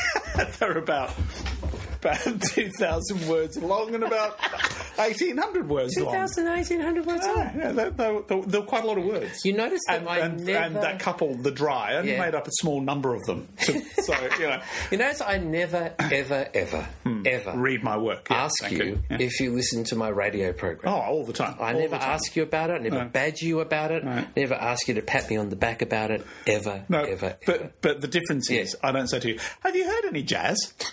they're 0.58 0.76
about 0.78 1.14
about 2.00 2.18
two 2.42 2.70
thousand 2.80 3.28
words 3.28 3.56
long 3.58 3.94
and 3.94 4.02
about 4.02 4.38
1800 4.98 5.68
words 5.68 5.96
long. 5.98 6.12
2,000, 6.12 6.44
1,800 6.44 7.06
words 7.06 7.26
long. 7.26 7.36
Yeah, 7.36 7.52
yeah, 7.56 7.72
there, 7.72 7.90
there, 7.90 8.20
there, 8.22 8.42
there 8.42 8.60
were 8.60 8.66
quite 8.66 8.84
a 8.84 8.86
lot 8.86 8.98
of 8.98 9.04
words. 9.04 9.44
You 9.44 9.52
notice 9.54 9.80
that 9.88 10.00
and, 10.00 10.08
I 10.08 10.18
and, 10.18 10.44
never... 10.44 10.58
and 10.58 10.76
that 10.76 10.98
couple, 11.00 11.34
the 11.36 11.50
dry, 11.50 11.94
only 11.96 12.12
Yeah. 12.12 12.20
made 12.20 12.34
up 12.34 12.46
a 12.46 12.52
small 12.60 12.80
number 12.80 13.14
of 13.14 13.22
them. 13.24 13.48
To, 13.62 13.80
so, 14.02 14.14
you 14.38 14.46
know, 14.48 14.60
You 14.90 14.98
notice 14.98 15.20
I 15.20 15.38
never, 15.38 15.94
ever, 15.98 16.48
ever, 16.54 16.88
hmm. 17.02 17.22
ever 17.26 17.52
read 17.56 17.82
my 17.82 17.96
work. 17.96 18.28
Yeah, 18.30 18.44
ask 18.44 18.54
thank 18.60 18.78
you 18.78 19.02
Yeah. 19.10 19.18
if 19.20 19.40
you 19.40 19.52
listen 19.54 19.84
to 19.84 19.96
my 19.96 20.08
radio 20.08 20.52
program. 20.52 20.92
Oh, 20.94 20.98
all 21.00 21.24
the 21.24 21.32
time. 21.32 21.56
I 21.60 21.72
all 21.74 21.80
never 21.80 21.96
time. 21.98 22.10
ask 22.10 22.36
you 22.36 22.42
about 22.42 22.70
it. 22.70 22.82
Never 22.82 23.04
No. 23.04 23.08
badge 23.08 23.42
you 23.42 23.60
about 23.60 23.90
it. 23.92 24.04
No. 24.04 24.24
Never 24.36 24.54
ask 24.54 24.86
you 24.88 24.94
to 24.94 25.02
pat 25.02 25.28
me 25.30 25.36
on 25.36 25.48
the 25.50 25.56
back 25.56 25.82
about 25.82 26.10
it. 26.10 26.24
Ever, 26.46 26.84
No, 26.88 27.00
ever, 27.02 27.36
but 27.46 27.56
ever. 27.60 27.72
but 27.80 28.00
the 28.00 28.08
difference 28.08 28.50
is, 28.50 28.76
Yeah. 28.82 28.88
I 28.88 28.92
don't 28.92 29.08
say 29.08 29.20
to 29.20 29.28
you, 29.28 29.38
"Have 29.60 29.74
you 29.76 29.84
heard 29.86 30.04
any 30.06 30.22
jazz?" 30.22 30.56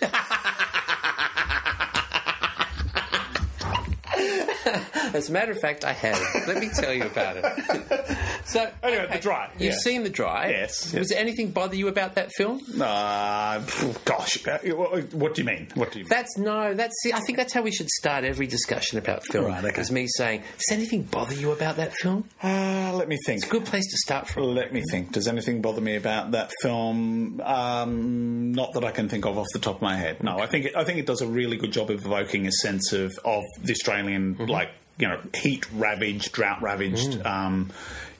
As 5.14 5.28
a 5.28 5.32
matter 5.32 5.52
of 5.52 5.60
fact, 5.60 5.84
I 5.84 5.92
have. 5.92 6.20
Let 6.46 6.58
me 6.58 6.68
tell 6.68 6.92
you 6.92 7.04
about 7.04 7.36
it. 7.36 7.44
so, 8.44 8.70
Anyway, 8.82 9.08
The 9.12 9.18
Dry, 9.18 9.50
You've 9.54 9.62
yes. 9.62 9.82
seen 9.82 10.02
the 10.02 10.10
dry. 10.10 10.50
Yes, 10.50 10.92
Was 10.92 11.08
there 11.08 11.18
anything 11.18 11.50
bother 11.50 11.76
you 11.76 11.88
about 11.88 12.14
that 12.16 12.32
film? 12.32 12.60
Uh, 12.80 13.60
gosh, 14.04 14.44
what 15.12 15.34
do 15.34 15.42
you 15.42 15.46
mean? 15.46 15.68
What 15.74 15.92
do 15.92 15.98
you 15.98 16.04
mean? 16.04 16.08
That's 16.10 16.36
no. 16.36 16.74
That's. 16.74 16.94
I 17.12 17.20
think 17.20 17.38
that's 17.38 17.52
how 17.52 17.62
we 17.62 17.72
should 17.72 17.88
start 17.88 18.24
every 18.24 18.46
discussion 18.46 18.98
about 18.98 19.24
film. 19.24 19.46
Right, 19.46 19.64
okay. 19.64 19.80
Is 19.80 19.90
me 19.90 20.06
saying, 20.08 20.42
does 20.58 20.76
anything 20.76 21.02
bother 21.02 21.34
you 21.34 21.52
about 21.52 21.76
that 21.76 21.92
film? 21.94 22.28
Uh, 22.42 22.92
let 22.94 23.08
me 23.08 23.16
think. 23.24 23.38
It's 23.38 23.46
a 23.46 23.50
good 23.50 23.64
place 23.64 23.90
to 23.90 23.96
start 23.98 24.28
from. 24.28 24.54
Let 24.54 24.72
me 24.72 24.82
think. 24.90 25.12
Does 25.12 25.28
anything 25.28 25.62
bother 25.62 25.80
me 25.80 25.96
about 25.96 26.32
that 26.32 26.50
film? 26.62 27.40
Um, 27.42 28.52
not 28.52 28.72
that 28.74 28.84
I 28.84 28.90
can 28.90 29.08
think 29.08 29.24
of 29.26 29.38
off 29.38 29.46
the 29.52 29.58
top 29.58 29.76
of 29.76 29.82
my 29.82 29.96
head. 29.96 30.22
No, 30.22 30.38
I 30.38 30.46
think 30.46 30.66
it, 30.66 30.76
I 30.76 30.84
think 30.84 30.98
it 30.98 31.06
does 31.06 31.20
a 31.22 31.26
really 31.26 31.56
good 31.56 31.72
job 31.72 31.90
of 31.90 32.04
evoking 32.04 32.46
a 32.46 32.52
sense 32.52 32.92
of 32.92 33.18
of 33.24 33.42
the 33.62 33.72
Australian 33.72 34.36
like 34.38 34.70
you 34.98 35.08
know 35.08 35.20
heat 35.34 35.70
ravaged, 35.72 36.32
drought 36.32 36.62
ravaged. 36.62 37.24
Um, 37.24 37.70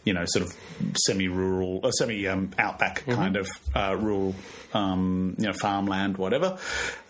you 0.04 0.12
know, 0.12 0.24
sort 0.26 0.44
of 0.44 0.54
semi-rural, 0.96 1.80
or 1.82 1.92
semi 1.92 2.26
um, 2.28 2.50
outback 2.58 3.04
kind 3.06 3.36
of 3.36 3.48
uh, 3.74 3.96
rural, 3.98 4.34
um, 4.74 5.34
you 5.38 5.46
know, 5.46 5.52
farmland, 5.52 6.16
whatever. 6.18 6.58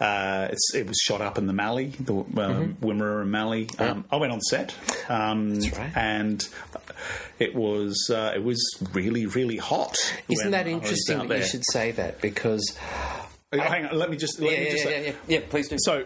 Uh, 0.01 0.49
it's, 0.51 0.75
it 0.75 0.87
was 0.87 0.97
shot 0.99 1.21
up 1.21 1.39
in 1.39 1.47
the 1.47 1.53
Mallee, 1.53 1.89
the 2.01 2.15
uh, 2.15 2.67
Wimmera 2.81 3.23
and 3.23 3.31
Mallee. 3.31 3.69
Um, 3.79 4.05
I 4.11 4.17
went 4.17 4.33
on 4.33 4.41
set, 4.41 4.75
um, 5.09 5.59
right. 5.59 5.93
and 5.97 6.49
it 7.39 7.55
was 7.55 8.11
uh, 8.11 8.33
it 8.35 8.43
was 8.45 8.63
really 8.93 9.27
really 9.27 9.57
hot. 9.57 9.97
Isn't 10.29 10.53
that 10.53 10.67
interesting 10.67 11.27
that 11.29 11.39
you 11.39 11.45
should 11.45 11.65
say 11.73 11.91
that? 11.93 12.21
Because 12.21 12.77
Uh, 13.53 13.59
Hang 13.61 13.87
on, 13.87 13.97
let 13.99 14.11
me 14.11 14.17
just 14.17 14.41
let 14.41 14.51
yeah, 14.53 14.59
me 14.59 14.65
yeah, 14.65 14.71
just 14.73 14.85
yeah, 14.85 14.91
yeah, 14.91 15.07
yeah, 15.07 15.13
yeah. 15.29 15.41
Please 15.49 15.69
do. 15.69 15.77
So. 15.79 16.05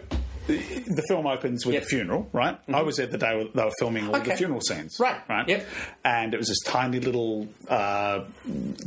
The 0.57 1.03
film 1.07 1.27
opens 1.27 1.65
with 1.65 1.73
Yep. 1.75 1.83
Mm-hmm. 1.83 1.87
a 1.87 1.89
funeral, 1.89 2.29
right? 2.33 2.59
I 2.73 2.81
was 2.81 2.97
there 2.97 3.05
the 3.07 3.17
day 3.17 3.49
they 3.53 3.63
were 3.63 3.71
filming 3.79 4.07
all 4.07 4.15
Okay. 4.15 4.31
the 4.31 4.37
funeral 4.37 4.61
scenes, 4.61 4.97
Right. 4.99 5.21
Right. 5.29 5.47
Yep. 5.47 5.67
And 6.03 6.33
it 6.33 6.37
was 6.37 6.47
this 6.47 6.59
tiny 6.65 6.99
little, 6.99 7.47
uh, 7.67 8.21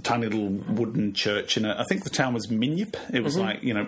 tiny 0.03 0.27
little 0.27 0.48
wooden 0.48 1.12
church 1.14 1.57
in 1.57 1.64
I 1.64 1.85
think 1.85 2.05
the 2.05 2.11
town 2.11 2.35
was 2.35 2.48
Minyip. 2.48 2.96
It 3.12 3.22
was 3.22 3.37
Mm-hmm. 3.37 3.44
like 3.44 3.62
you 3.62 3.75
know, 3.75 3.87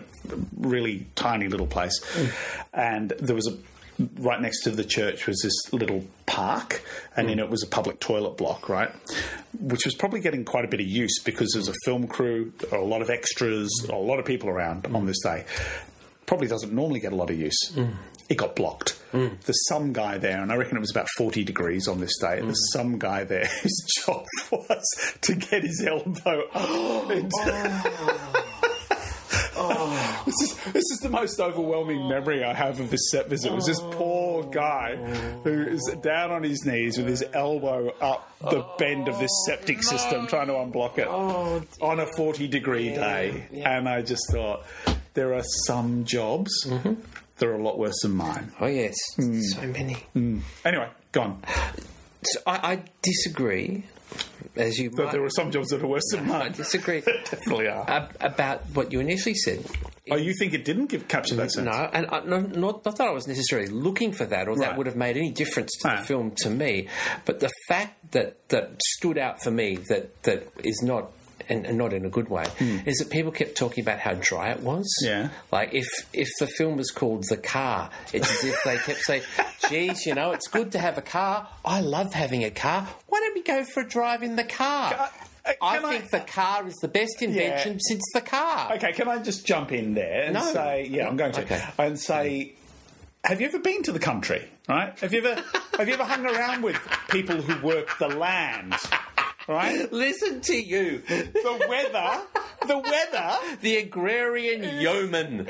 really 0.57 1.07
tiny 1.17 1.49
little 1.49 1.67
place, 1.67 2.01
Mm. 2.01 2.31
and 2.73 3.13
there 3.21 3.35
was 3.37 3.47
a. 3.49 3.57
Right 4.19 4.41
next 4.43 4.63
to 4.65 4.71
the 4.73 4.83
church 4.85 5.29
was 5.29 5.41
this 5.45 5.73
little 5.73 6.05
park, 6.27 6.83
and 7.17 7.29
Mm. 7.29 7.33
in 7.35 7.39
it 7.39 7.49
was 7.49 7.63
a 7.63 7.67
public 7.69 8.01
toilet 8.01 8.37
block, 8.37 8.69
right? 8.69 8.91
Which 9.61 9.85
was 9.85 9.95
probably 9.95 10.19
getting 10.19 10.45
quite 10.45 10.65
a 10.65 10.69
bit 10.69 10.81
of 10.81 10.87
use 10.89 11.21
because 11.23 11.53
there 11.53 11.61
was 11.61 11.69
a 11.69 11.75
film 11.85 12.09
crew, 12.09 12.53
a 12.73 12.79
lot 12.79 13.03
of 13.03 13.09
extras, 13.11 13.71
a 13.89 13.95
lot 13.95 14.19
of 14.19 14.25
people 14.25 14.49
around 14.49 14.87
on 14.93 15.07
this 15.07 15.21
day. 15.23 15.45
Probably 16.27 16.47
doesn't 16.49 16.73
normally 16.73 17.01
get 17.01 17.13
a 17.13 17.17
lot 17.17 17.31
of 17.31 17.39
use. 17.39 17.73
Mm. 17.75 17.95
It 18.29 18.37
got 18.37 18.57
blocked. 18.57 18.99
Mm. 19.13 19.41
There's 19.43 19.67
some 19.69 19.93
guy 19.93 20.19
there, 20.19 20.41
and 20.41 20.51
I 20.51 20.57
reckon 20.57 20.77
it 20.77 20.81
was 20.81 20.91
about 20.91 21.09
40 21.19 21.45
degrees 21.45 21.87
on 21.87 22.01
this 22.01 22.17
day. 22.19 22.41
There's 22.41 22.53
mm. 22.53 22.73
some 22.73 22.99
guy 22.99 23.25
there 23.25 23.47
whose 23.63 23.85
job 24.05 24.25
was 24.51 25.15
to 25.21 25.35
get 25.35 25.63
his 25.63 25.85
elbow 25.87 26.43
up 26.53 27.11
into. 27.11 27.33
Oh. 27.37 28.41
Oh. 29.57 30.23
This 30.27 30.35
is 30.43 30.73
this 30.73 30.85
is 30.91 30.99
the 31.03 31.11
most 31.11 31.41
overwhelming 31.41 32.01
oh. 32.03 32.09
memory 32.09 32.45
I 32.45 32.53
have 32.55 32.81
of 32.81 32.91
this 32.91 33.11
set 33.11 33.29
visit. 33.29 33.53
It 33.53 33.55
was 33.55 33.67
this 33.67 33.81
poor 33.81 34.43
guy 34.45 34.97
who 35.45 35.63
is 35.63 35.97
down 36.03 36.33
on 36.33 36.43
his 36.43 36.65
knees 36.65 36.99
with 36.99 37.07
his 37.07 37.25
elbow 37.33 37.91
up 38.01 38.31
the 38.41 38.67
bend 38.79 39.09
of 39.09 39.19
this 39.19 39.31
septic 39.47 39.83
system, 39.83 40.27
trying 40.27 40.49
to 40.49 40.55
unblock 40.55 40.99
it 40.99 41.09
on 41.09 42.01
a 42.01 42.07
forty 42.17 42.49
degree 42.49 42.91
day. 42.91 43.47
And 43.65 43.89
I 43.89 44.03
just 44.03 44.23
thought 44.31 44.65
there 45.15 45.35
are 45.35 45.43
some 45.67 46.05
jobs 46.05 46.53
that 46.65 47.49
are 47.49 47.55
a 47.55 47.63
lot 47.63 47.79
worse 47.79 48.01
than 48.03 48.13
mine. 48.13 48.53
oh 48.61 48.67
yes, 48.67 48.95
Hmm. 49.17 49.41
so 49.41 49.63
many. 49.67 49.97
Anyway, 50.65 50.89
gone. 51.13 51.43
So 52.23 52.41
I, 52.47 52.73
I 52.73 52.83
disagree. 53.03 53.85
As 54.57 54.79
you 54.79 54.91
But 54.91 55.07
might, 55.07 55.13
there 55.13 55.25
are 55.25 55.31
some 55.31 55.51
jobs 55.51 55.69
that 55.71 55.83
are 55.83 55.87
worse 55.89 56.05
than 56.13 56.31
I 56.31 56.39
mine. 56.39 56.53
disagree 56.53 57.01
Definitely 57.31 57.67
are. 57.69 57.85
ab- 57.91 58.17
about 58.21 58.63
what 58.73 58.93
you 58.93 59.01
initially 59.01 59.35
said. 59.35 59.67
Oh, 60.11 60.17
you 60.17 60.33
think 60.39 60.53
it 60.55 60.65
didn't 60.65 60.87
give, 60.87 61.09
capture 61.09 61.35
that 61.37 61.51
sense? 61.51 61.65
No, 61.67 61.73
and 61.93 62.07
I, 62.07 62.21
no, 62.25 62.41
not, 62.41 62.85
not 62.85 62.97
that 62.99 63.01
I 63.09 63.11
was 63.11 63.27
necessarily 63.27 63.69
looking 63.69 64.13
for 64.13 64.27
that, 64.27 64.47
or 64.47 64.57
that 64.57 64.69
Right. 64.69 64.77
would 64.79 64.87
have 64.87 64.95
made 64.97 65.17
any 65.17 65.31
difference 65.33 65.73
to 65.81 65.89
Ah. 65.89 65.97
the 66.01 66.07
film 66.07 66.33
to 66.43 66.51
me. 66.51 66.89
But 67.25 67.41
the 67.41 67.51
fact 67.69 68.13
that 68.13 68.49
that 68.51 68.81
stood 68.97 69.19
out 69.19 69.43
for 69.43 69.51
me 69.51 69.77
that 69.89 70.23
that 70.23 70.47
is 70.63 70.81
not. 70.85 71.11
And, 71.49 71.67
and 71.67 71.77
not 71.79 71.93
in 71.93 72.05
a 72.05 72.09
good 72.09 72.29
way, 72.29 72.45
is 72.87 72.99
that 72.99 73.11
people 73.11 73.31
kept 73.33 73.57
talking 73.57 73.83
about 73.85 73.99
how 73.99 74.15
dry 74.15 74.51
it 74.51 74.61
was. 74.61 74.87
Yeah. 75.03 75.29
Like 75.53 75.75
if 75.75 75.87
if 76.13 76.29
the 76.41 76.47
film 76.47 76.77
was 76.77 76.91
called 76.91 77.25
The 77.29 77.37
Car, 77.37 77.91
it's 78.13 78.31
as 78.31 78.45
if 78.45 78.59
they 78.65 78.77
kept 78.79 79.01
saying, 79.01 79.23
"Geez, 79.69 80.07
you 80.07 80.15
know, 80.15 80.33
it's 80.33 80.49
good 80.49 80.73
to 80.73 80.79
have 80.79 80.97
a 80.99 81.03
car. 81.03 81.49
I 81.65 81.81
love 81.81 82.15
having 82.15 82.45
a 82.45 82.51
car. 82.51 82.89
Why 83.09 83.21
don't 83.21 83.35
we 83.35 83.43
go 83.43 83.65
for 83.65 83.81
a 83.83 83.89
drive 83.89 84.23
in 84.23 84.37
the 84.37 84.45
car?" 84.45 84.95
Uh, 84.95 85.03
uh, 85.47 85.53
I 85.61 85.77
can 85.77 85.85
I- 85.85 85.91
think 85.99 86.11
the 86.11 86.21
car 86.21 86.67
is 86.67 86.75
the 86.77 86.89
best 86.89 87.21
invention 87.21 87.79
since 87.81 88.03
the 88.15 88.23
car. 88.23 88.73
Okay, 88.77 88.93
can 88.93 89.09
I 89.09 89.19
just 89.19 89.45
jump 89.47 89.73
in 89.73 89.93
there 89.95 90.23
and 90.25 90.35
No. 90.35 90.41
say, 90.53 90.87
yeah, 90.91 91.07
I'm 91.07 91.17
going 91.19 91.33
to, 91.33 91.43
Okay. 91.43 91.63
and 91.79 92.01
say, 92.01 92.55
have 93.25 93.43
you 93.43 93.47
ever 93.49 93.59
been 93.59 93.83
to 93.83 93.93
the 93.93 93.99
country? 93.99 94.49
Right? 94.69 94.99
Have 95.01 95.13
you 95.13 95.23
ever 95.27 95.43
have 95.77 95.87
you 95.89 95.95
ever 95.95 96.05
hung 96.05 96.25
around 96.25 96.63
with 96.63 96.77
people 97.11 97.37
who 97.37 97.67
work 97.67 97.99
the 97.99 98.09
land? 98.09 98.75
Right? 99.49 99.93
Listen 99.93 100.41
to 100.43 100.55
you. 100.57 101.03
The 101.07 101.67
weather, 101.69 102.23
the 102.67 102.79
weather. 102.79 103.37
the 103.61 103.77
agrarian 103.77 104.81
yeoman 104.81 105.47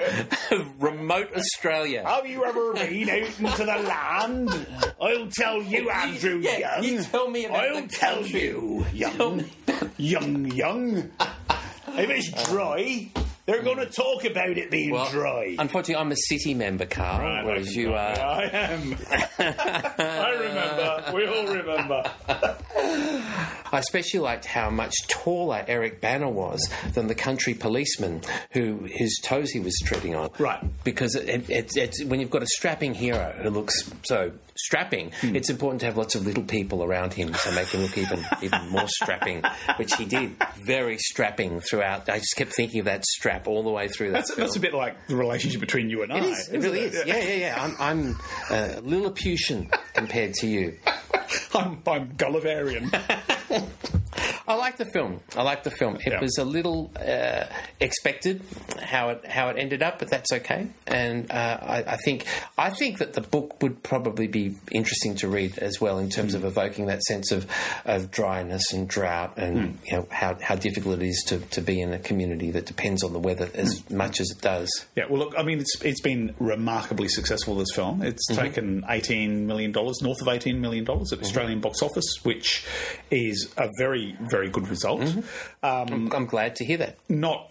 of 0.50 0.82
remote 0.82 1.30
Australia. 1.36 2.02
Have 2.06 2.26
you 2.26 2.44
ever 2.44 2.72
been 2.74 3.08
out 3.08 3.38
into 3.40 3.64
the 3.64 3.78
land? 3.86 4.66
I'll 5.00 5.28
tell 5.28 5.62
you, 5.62 5.90
Andrew 5.90 6.38
yeah, 6.42 6.58
Young. 6.80 6.84
you 6.84 7.02
tell 7.04 7.30
me 7.30 7.44
about 7.46 7.64
I'll 7.64 7.86
tell 7.86 8.14
country. 8.22 8.40
you, 8.48 8.86
Young. 8.92 9.38
me 9.38 9.44
Young, 9.96 10.46
young. 10.46 11.10
If 11.96 12.10
it's 12.10 12.48
dry, 12.50 13.08
they're 13.46 13.62
going 13.62 13.78
to 13.78 13.86
talk 13.86 14.24
about 14.24 14.56
it 14.56 14.70
being 14.70 14.90
Well, 14.90 15.10
dry. 15.10 15.56
Unfortunately, 15.58 15.96
I'm 15.96 16.12
a 16.12 16.16
city 16.16 16.54
member, 16.54 16.86
Karl, 16.86 17.20
Right, 17.20 17.44
whereas 17.44 17.74
you 17.76 17.90
are. 17.92 17.96
I 18.18 18.44
am. 18.52 18.96
I 19.38 20.30
remember. 20.30 21.12
We 21.14 21.26
all 21.26 21.46
remember. 21.46 22.02
I 22.26 23.78
especially 23.78 24.20
liked 24.20 24.44
how 24.44 24.70
much 24.70 24.94
taller 25.08 25.64
Eric 25.66 26.00
Bana 26.00 26.30
was 26.30 26.68
than 26.92 27.08
the 27.08 27.14
country 27.14 27.54
policeman 27.54 28.22
who 28.52 28.86
his 28.88 29.20
toes 29.24 29.50
he 29.50 29.58
was 29.60 29.76
treading 29.84 30.14
on. 30.14 30.30
Right. 30.38 30.62
Because 30.84 31.16
it, 31.16 31.28
it, 31.28 31.50
it's, 31.50 31.76
it's 31.76 32.04
when 32.04 32.20
you've 32.20 32.30
got 32.30 32.42
a 32.42 32.46
strapping 32.46 32.94
hero 32.94 33.34
who 33.42 33.50
looks 33.50 33.90
so 34.04 34.30
strapping, 34.56 35.10
Hmm. 35.20 35.34
it's 35.34 35.50
important 35.50 35.80
to 35.80 35.86
have 35.86 35.96
lots 35.96 36.14
of 36.14 36.24
little 36.24 36.44
people 36.44 36.84
around 36.84 37.12
him 37.12 37.32
to 37.32 37.52
make 37.52 37.66
him 37.68 37.82
look 37.82 37.98
even 37.98 38.24
even 38.42 38.68
more 38.70 38.86
strapping, 38.86 39.42
which 39.76 39.92
he 39.94 40.04
did. 40.04 40.36
Very 40.64 40.96
strapping 40.98 41.58
throughout. 41.60 42.08
I 42.08 42.18
just 42.18 42.36
kept 42.36 42.54
thinking 42.54 42.78
of 42.80 42.86
that 42.86 43.04
strap 43.04 43.33
all 43.46 43.62
the 43.62 43.70
way 43.70 43.88
through 43.88 44.08
that 44.12 44.18
That's, 44.18 44.34
film. 44.34 44.46
that's 44.46 44.56
a 44.56 44.60
bit 44.60 44.74
like 44.74 45.06
the 45.08 45.16
relationship 45.16 45.60
between 45.60 45.90
you 45.90 46.02
and 46.02 46.12
I. 46.12 46.18
It 46.18 46.24
is. 46.24 46.48
It 46.48 46.58
really 46.60 46.80
is. 46.80 47.02
Yeah, 47.06 47.16
yeah, 47.18 47.34
yeah. 47.34 47.62
I'm, 47.62 47.76
I'm 47.80 48.16
uh, 48.50 48.80
Lilliputian 48.82 49.70
compared 49.94 50.34
to 50.34 50.46
you. 50.46 50.78
I'm, 51.54 51.80
I'm 51.86 52.08
Gulliverian. 52.16 52.90
I 54.46 54.54
like 54.56 54.76
the 54.76 54.84
film. 54.84 55.20
I 55.36 55.42
like 55.42 55.64
the 55.64 55.70
film. 55.70 55.96
It 55.96 56.02
Yeah. 56.12 56.20
was 56.20 56.36
a 56.38 56.44
little 56.44 56.92
uh, 56.96 57.44
expected 57.80 58.42
how 58.82 59.08
it 59.10 59.24
how 59.26 59.48
it 59.48 59.56
ended 59.58 59.82
up, 59.82 59.98
but 59.98 60.08
that's 60.08 60.30
okay. 60.32 60.66
And 60.86 61.30
uh, 61.30 61.58
I, 61.62 61.76
I 61.86 61.96
think 61.96 62.26
I 62.58 62.68
think 62.70 62.98
that 62.98 63.14
the 63.14 63.22
book 63.22 63.62
would 63.62 63.82
probably 63.82 64.26
be 64.26 64.56
interesting 64.70 65.14
to 65.16 65.28
read 65.28 65.58
as 65.58 65.80
well 65.80 65.98
in 65.98 66.10
terms 66.10 66.34
of 66.34 66.44
evoking 66.44 66.86
that 66.86 67.02
sense 67.04 67.32
of, 67.32 67.46
of 67.86 68.10
dryness 68.10 68.72
and 68.72 68.86
drought, 68.86 69.38
and 69.38 69.78
you 69.86 69.96
know 69.96 70.06
how, 70.10 70.36
how 70.42 70.56
difficult 70.56 71.00
it 71.00 71.06
is 71.06 71.24
to, 71.28 71.38
to 71.38 71.60
be 71.62 71.80
in 71.80 71.92
a 71.94 71.98
community 71.98 72.50
that 72.50 72.66
depends 72.66 73.02
on 73.02 73.12
the 73.14 73.18
weather 73.24 73.48
as 73.54 73.88
much 73.90 74.20
as 74.20 74.30
it 74.30 74.40
does. 74.40 74.70
yeah, 74.94 75.04
well, 75.08 75.18
look, 75.20 75.34
I 75.36 75.42
mean, 75.42 75.58
it's 75.60 75.80
it's 75.82 76.00
been 76.00 76.34
remarkably 76.38 77.08
successful, 77.08 77.56
this 77.56 77.72
film. 77.74 78.02
It's 78.02 78.30
Mm-hmm. 78.30 78.40
taken 78.42 78.82
$18 78.82 79.30
million, 79.46 79.72
north 79.72 80.20
of 80.20 80.26
$18 80.26 80.58
million 80.58 80.84
at 80.88 81.20
Australian 81.20 81.60
box 81.60 81.82
office, 81.82 82.20
which 82.22 82.64
is 83.10 83.52
a 83.56 83.68
very, 83.78 84.16
very 84.20 84.48
good 84.50 84.68
result. 84.68 85.00
Mm-hmm. 85.00 85.92
Um, 85.94 86.12
I'm 86.12 86.26
glad 86.26 86.56
to 86.56 86.64
hear 86.64 86.76
that. 86.78 86.98
not 87.08 87.50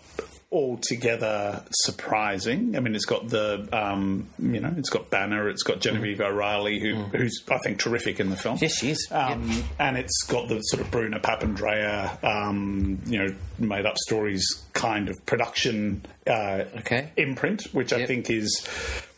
altogether 0.51 1.63
surprising. 1.71 2.75
I 2.75 2.79
mean, 2.79 2.93
it's 2.95 3.05
got 3.05 3.27
the 3.27 3.67
um, 3.73 4.27
you 4.39 4.59
know, 4.59 4.73
it's 4.77 4.89
got 4.89 5.09
Bana, 5.09 5.47
it's 5.47 5.63
got 5.63 5.79
Genevieve 5.79 6.21
O'Reilly, 6.21 6.79
who, 6.79 6.95
who's 7.05 7.43
I 7.49 7.57
think 7.59 7.79
terrific 7.79 8.19
in 8.19 8.29
the 8.29 8.35
film. 8.37 8.57
Yes, 8.61 8.77
she 8.77 8.91
is. 8.91 9.07
Um, 9.11 9.63
And 9.79 9.97
it's 9.97 10.23
got 10.27 10.49
the 10.49 10.59
sort 10.61 10.81
of 10.83 10.91
Bruna 10.91 11.19
Papandrea, 11.19 12.23
um, 12.23 13.01
you 13.07 13.17
know, 13.17 13.35
made 13.59 13.85
up 13.85 13.97
stories 13.97 14.45
kind 14.73 15.07
of 15.09 15.25
production 15.25 16.03
uh, 16.25 16.63
Okay. 16.79 17.11
imprint, 17.17 17.63
which 17.73 17.93
I 17.93 18.05
think 18.05 18.29
is 18.29 18.67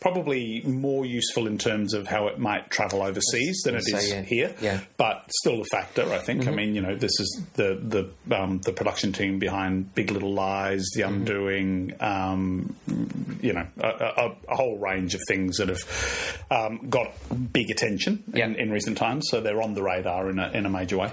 probably 0.00 0.60
more 0.64 1.04
useful 1.06 1.46
in 1.46 1.56
terms 1.58 1.94
of 1.94 2.06
how 2.06 2.26
it 2.28 2.38
might 2.38 2.68
travel 2.70 3.02
overseas 3.02 3.62
than 3.64 3.74
it 3.76 3.84
So, 3.84 3.96
is 3.96 4.10
yeah. 4.10 4.22
here. 4.22 4.54
Yeah. 4.60 4.80
But 4.96 5.28
still 5.40 5.60
a 5.60 5.64
factor, 5.64 6.02
I 6.12 6.18
think. 6.18 6.42
I 6.42 6.46
Mm-hmm. 6.46 6.54
mean, 6.56 6.74
you 6.74 6.80
know, 6.82 6.94
this 6.94 7.18
is 7.18 7.42
the 7.54 8.10
the 8.28 8.36
um, 8.36 8.60
the 8.60 8.72
production 8.72 9.12
team 9.12 9.38
behind 9.38 9.94
Big 9.94 10.10
Little 10.10 10.32
Lies, 10.34 10.84
The 10.94 11.02
Mm-hmm. 11.02 11.14
Undoing, 11.14 11.94
um, 12.00 12.76
you 13.40 13.52
know, 13.52 13.66
a, 13.80 13.88
a, 13.88 14.36
a 14.48 14.56
whole 14.56 14.78
range 14.78 15.14
of 15.14 15.20
things 15.28 15.56
that 15.56 15.68
have 15.68 16.46
um, 16.50 16.88
got 16.90 17.12
big 17.52 17.70
attention 17.70 18.22
in, 18.34 18.56
in 18.56 18.70
recent 18.70 18.98
times. 18.98 19.26
So 19.30 19.40
they're 19.40 19.62
on 19.62 19.74
the 19.74 19.82
radar 19.82 20.28
in 20.28 20.38
a, 20.38 20.50
in 20.50 20.66
a 20.66 20.70
major 20.70 20.98
way. 20.98 21.12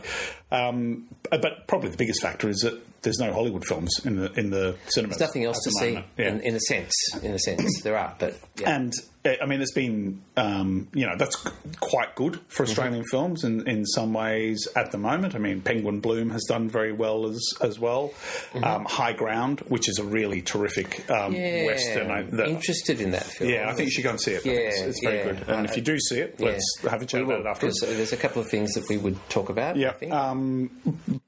Um, 0.51 1.07
but 1.29 1.67
probably 1.67 1.89
the 1.89 1.97
biggest 1.97 2.21
factor 2.21 2.49
is 2.49 2.57
that 2.59 2.79
there's 3.03 3.19
no 3.19 3.31
Hollywood 3.33 3.65
films 3.65 3.99
in 4.05 4.17
the 4.17 4.31
in 4.33 4.49
the 4.49 4.75
cinemas. 4.87 5.17
There's 5.17 5.29
nothing 5.29 5.43
else 5.45 5.59
to 5.63 5.71
see. 5.71 6.03
Yeah. 6.17 6.29
in, 6.29 6.39
in 6.41 6.55
a 6.55 6.59
sense. 6.59 6.93
In 7.21 7.31
a 7.33 7.39
sense, 7.39 7.81
there 7.83 7.97
are, 7.97 8.15
but 8.17 8.37
yeah. 8.59 8.75
And 8.75 8.93
uh, 9.25 9.31
I 9.41 9.45
mean, 9.45 9.61
it's 9.61 9.71
been, 9.73 10.21
um, 10.35 10.89
you 10.93 11.05
know, 11.05 11.15
that's 11.17 11.35
quite 11.79 12.13
good 12.15 12.41
for 12.49 12.63
Australian 12.63 13.05
films 13.09 13.45
in, 13.45 13.65
in 13.69 13.85
some 13.85 14.13
ways 14.13 14.67
at 14.75 14.91
the 14.91 14.97
moment. 14.97 15.33
I 15.33 15.37
mean, 15.37 15.61
Penguin 15.61 16.01
Bloom 16.01 16.29
has 16.31 16.43
done 16.43 16.67
very 16.69 16.91
well 16.91 17.25
as 17.27 17.41
as 17.61 17.79
well. 17.79 18.13
Um, 18.61 18.83
High 18.85 19.13
Ground, 19.13 19.61
which 19.61 19.87
is 19.87 19.97
a 19.99 20.03
really 20.03 20.41
terrific 20.41 21.09
um, 21.09 21.33
yeah, 21.33 21.65
western. 21.67 22.11
I, 22.11 22.23
that- 22.23 22.47
interested 22.49 22.99
in 22.99 23.11
that 23.11 23.23
film. 23.23 23.49
yeah, 23.49 23.69
I 23.69 23.73
think 23.73 23.87
you 23.87 23.91
should 23.91 24.03
go 24.03 24.09
and 24.11 24.19
see 24.21 24.31
it. 24.31 24.41
Think 24.41 24.55
it's, 24.59 24.79
Yeah, 24.79 24.85
it's 24.87 24.99
very 25.03 25.17
yeah. 25.17 25.23
good. 25.23 25.49
And 25.49 25.65
if 25.65 25.75
you 25.77 25.81
do 25.83 25.97
see 25.99 26.19
it, 26.19 26.39
let's 26.39 26.79
have 26.89 27.01
a 27.01 27.05
chat 27.05 27.21
about 27.21 27.39
it 27.41 27.45
afterwards. 27.45 27.79
There's 27.81 28.11
a 28.13 28.17
couple 28.17 28.41
of 28.41 28.49
things 28.49 28.73
that 28.73 28.87
we 28.89 28.97
would 28.97 29.17
talk 29.29 29.49
about. 29.49 29.75
I 29.77 29.79
Yeah, 29.79 29.91
think. 29.93 30.11
um, 30.11 30.69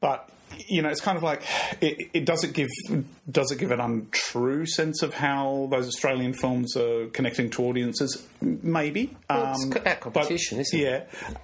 but 0.01 0.29
you 0.67 0.81
know, 0.81 0.89
it's 0.89 1.01
kind 1.01 1.17
of 1.17 1.23
like 1.23 1.43
it, 1.81 2.09
it 2.13 2.25
does 2.25 2.43
it 2.43 2.53
give 2.53 2.69
does 3.29 3.51
it 3.51 3.57
give 3.59 3.71
an 3.71 3.79
untrue 3.79 4.65
sense 4.65 5.01
of 5.01 5.13
how 5.13 5.67
those 5.71 5.87
Australian 5.87 6.33
films 6.33 6.75
are 6.75 7.07
connecting 7.07 7.49
to 7.51 7.63
audiences? 7.63 8.25
Maybe. 8.41 9.15
Well, 9.29 9.51
it's 9.53 9.63
Um, 9.63 9.71
about 9.71 9.83
but- 9.83 9.99
competition, 10.01 10.59
isn't 10.59 10.79
it? 10.79 10.83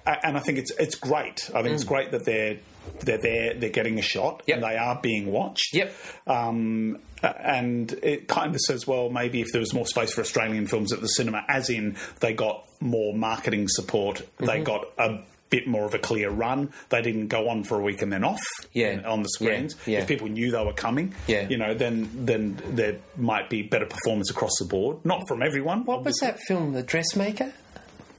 Yeah, 0.06 0.16
and 0.24 0.36
I 0.36 0.40
think 0.40 0.58
it's 0.58 0.70
it's 0.78 0.94
great. 0.94 1.50
I 1.54 1.62
think 1.62 1.74
it's 1.74 1.84
great 1.84 2.10
that 2.12 2.24
they're 2.24 2.58
they're 3.00 3.18
there, 3.22 3.54
they're 3.54 3.70
getting 3.70 3.98
a 3.98 4.02
shot, 4.02 4.40
Mm. 4.40 4.48
Yep. 4.48 4.56
and 4.56 4.64
they 4.66 4.76
are 4.76 4.98
being 5.00 5.30
watched. 5.30 5.72
Yep. 5.72 5.94
Um, 6.26 6.98
and 7.22 7.92
it 8.02 8.26
kind 8.26 8.52
of 8.54 8.60
says, 8.60 8.86
well, 8.88 9.08
maybe 9.08 9.40
if 9.40 9.52
there 9.52 9.60
was 9.60 9.72
more 9.72 9.86
space 9.86 10.12
for 10.12 10.20
Australian 10.20 10.66
films 10.66 10.92
at 10.92 11.00
the 11.00 11.06
cinema, 11.06 11.44
as 11.48 11.70
in 11.70 11.96
they 12.18 12.32
got 12.32 12.64
more 12.80 13.14
marketing 13.14 13.68
support, 13.68 14.16
Mm-hmm. 14.22 14.46
they 14.46 14.60
got 14.62 14.84
a 14.98 15.20
bit 15.52 15.66
more 15.68 15.84
of 15.84 15.92
a 15.94 15.98
clear 15.98 16.30
run. 16.30 16.70
They 16.88 17.02
didn't 17.02 17.28
go 17.28 17.48
on 17.50 17.62
for 17.62 17.78
a 17.78 17.82
week 17.82 18.00
and 18.02 18.10
then 18.12 18.24
off 18.24 18.40
Yeah. 18.72 18.92
in- 18.92 19.04
on 19.04 19.22
the 19.22 19.28
screens. 19.28 19.76
Yeah, 19.86 19.92
yeah. 19.92 20.02
If 20.02 20.08
people 20.08 20.26
knew 20.28 20.50
they 20.50 20.64
were 20.64 20.72
coming, 20.72 21.14
Yeah. 21.28 21.46
you 21.48 21.58
know, 21.58 21.74
then 21.74 22.08
then 22.14 22.56
there 22.70 22.96
might 23.16 23.48
be 23.50 23.62
better 23.62 23.86
performance 23.86 24.30
across 24.30 24.52
the 24.58 24.64
board. 24.64 24.96
Not 25.04 25.28
from 25.28 25.42
everyone. 25.42 25.84
what 25.84 26.04
was 26.04 26.16
that 26.20 26.40
film, 26.48 26.72
The 26.72 26.82
Dressmaker? 26.82 27.52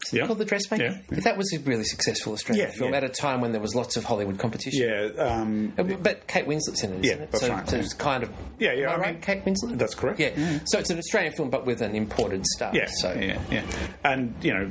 Is 0.07 0.13
Yeah. 0.13 0.27
called 0.27 0.39
The 0.39 0.45
Dressmaker? 0.45 0.99
Yeah. 1.11 1.19
That 1.21 1.37
was 1.37 1.51
a 1.53 1.59
really 1.59 1.83
successful 1.85 2.33
Australian 2.33 2.67
Yeah, 2.67 2.73
film 2.73 2.91
yeah. 2.91 2.97
at 2.97 3.03
a 3.03 3.09
time 3.09 3.41
when 3.41 3.51
there 3.53 3.61
was 3.61 3.73
lots 3.75 3.95
of 3.95 4.03
Hollywood 4.03 4.37
competition. 4.37 4.81
Yeah, 4.81 5.23
um, 5.23 5.73
Uh, 5.77 5.83
But 5.83 6.27
Kate 6.27 6.45
Winslet's 6.45 6.83
in 6.83 6.93
it, 6.93 7.05
isn't 7.05 7.19
Yeah, 7.19 7.23
it? 7.25 7.35
so, 7.37 7.61
so 7.67 7.77
it's 7.77 7.93
kind 7.93 8.23
of 8.23 8.29
Yeah, 8.59 8.73
yeah, 8.73 8.89
I, 8.89 8.93
I 8.93 8.97
right, 8.97 9.13
mean- 9.13 9.21
Kate 9.21 9.45
Winslet. 9.45 9.77
that's 9.77 9.95
correct. 9.95 10.19
Yeah. 10.19 10.31
So 10.65 10.77
it's 10.79 10.89
an 10.89 10.97
Australian 10.97 11.33
film, 11.33 11.49
but 11.49 11.65
with 11.65 11.81
an 11.81 11.95
imported 11.95 12.45
star. 12.47 12.71
Yeah, 12.73 12.87
So 13.01 13.13
yeah, 13.13 13.39
yeah. 13.49 13.63
And 14.03 14.33
you 14.41 14.53
know, 14.53 14.69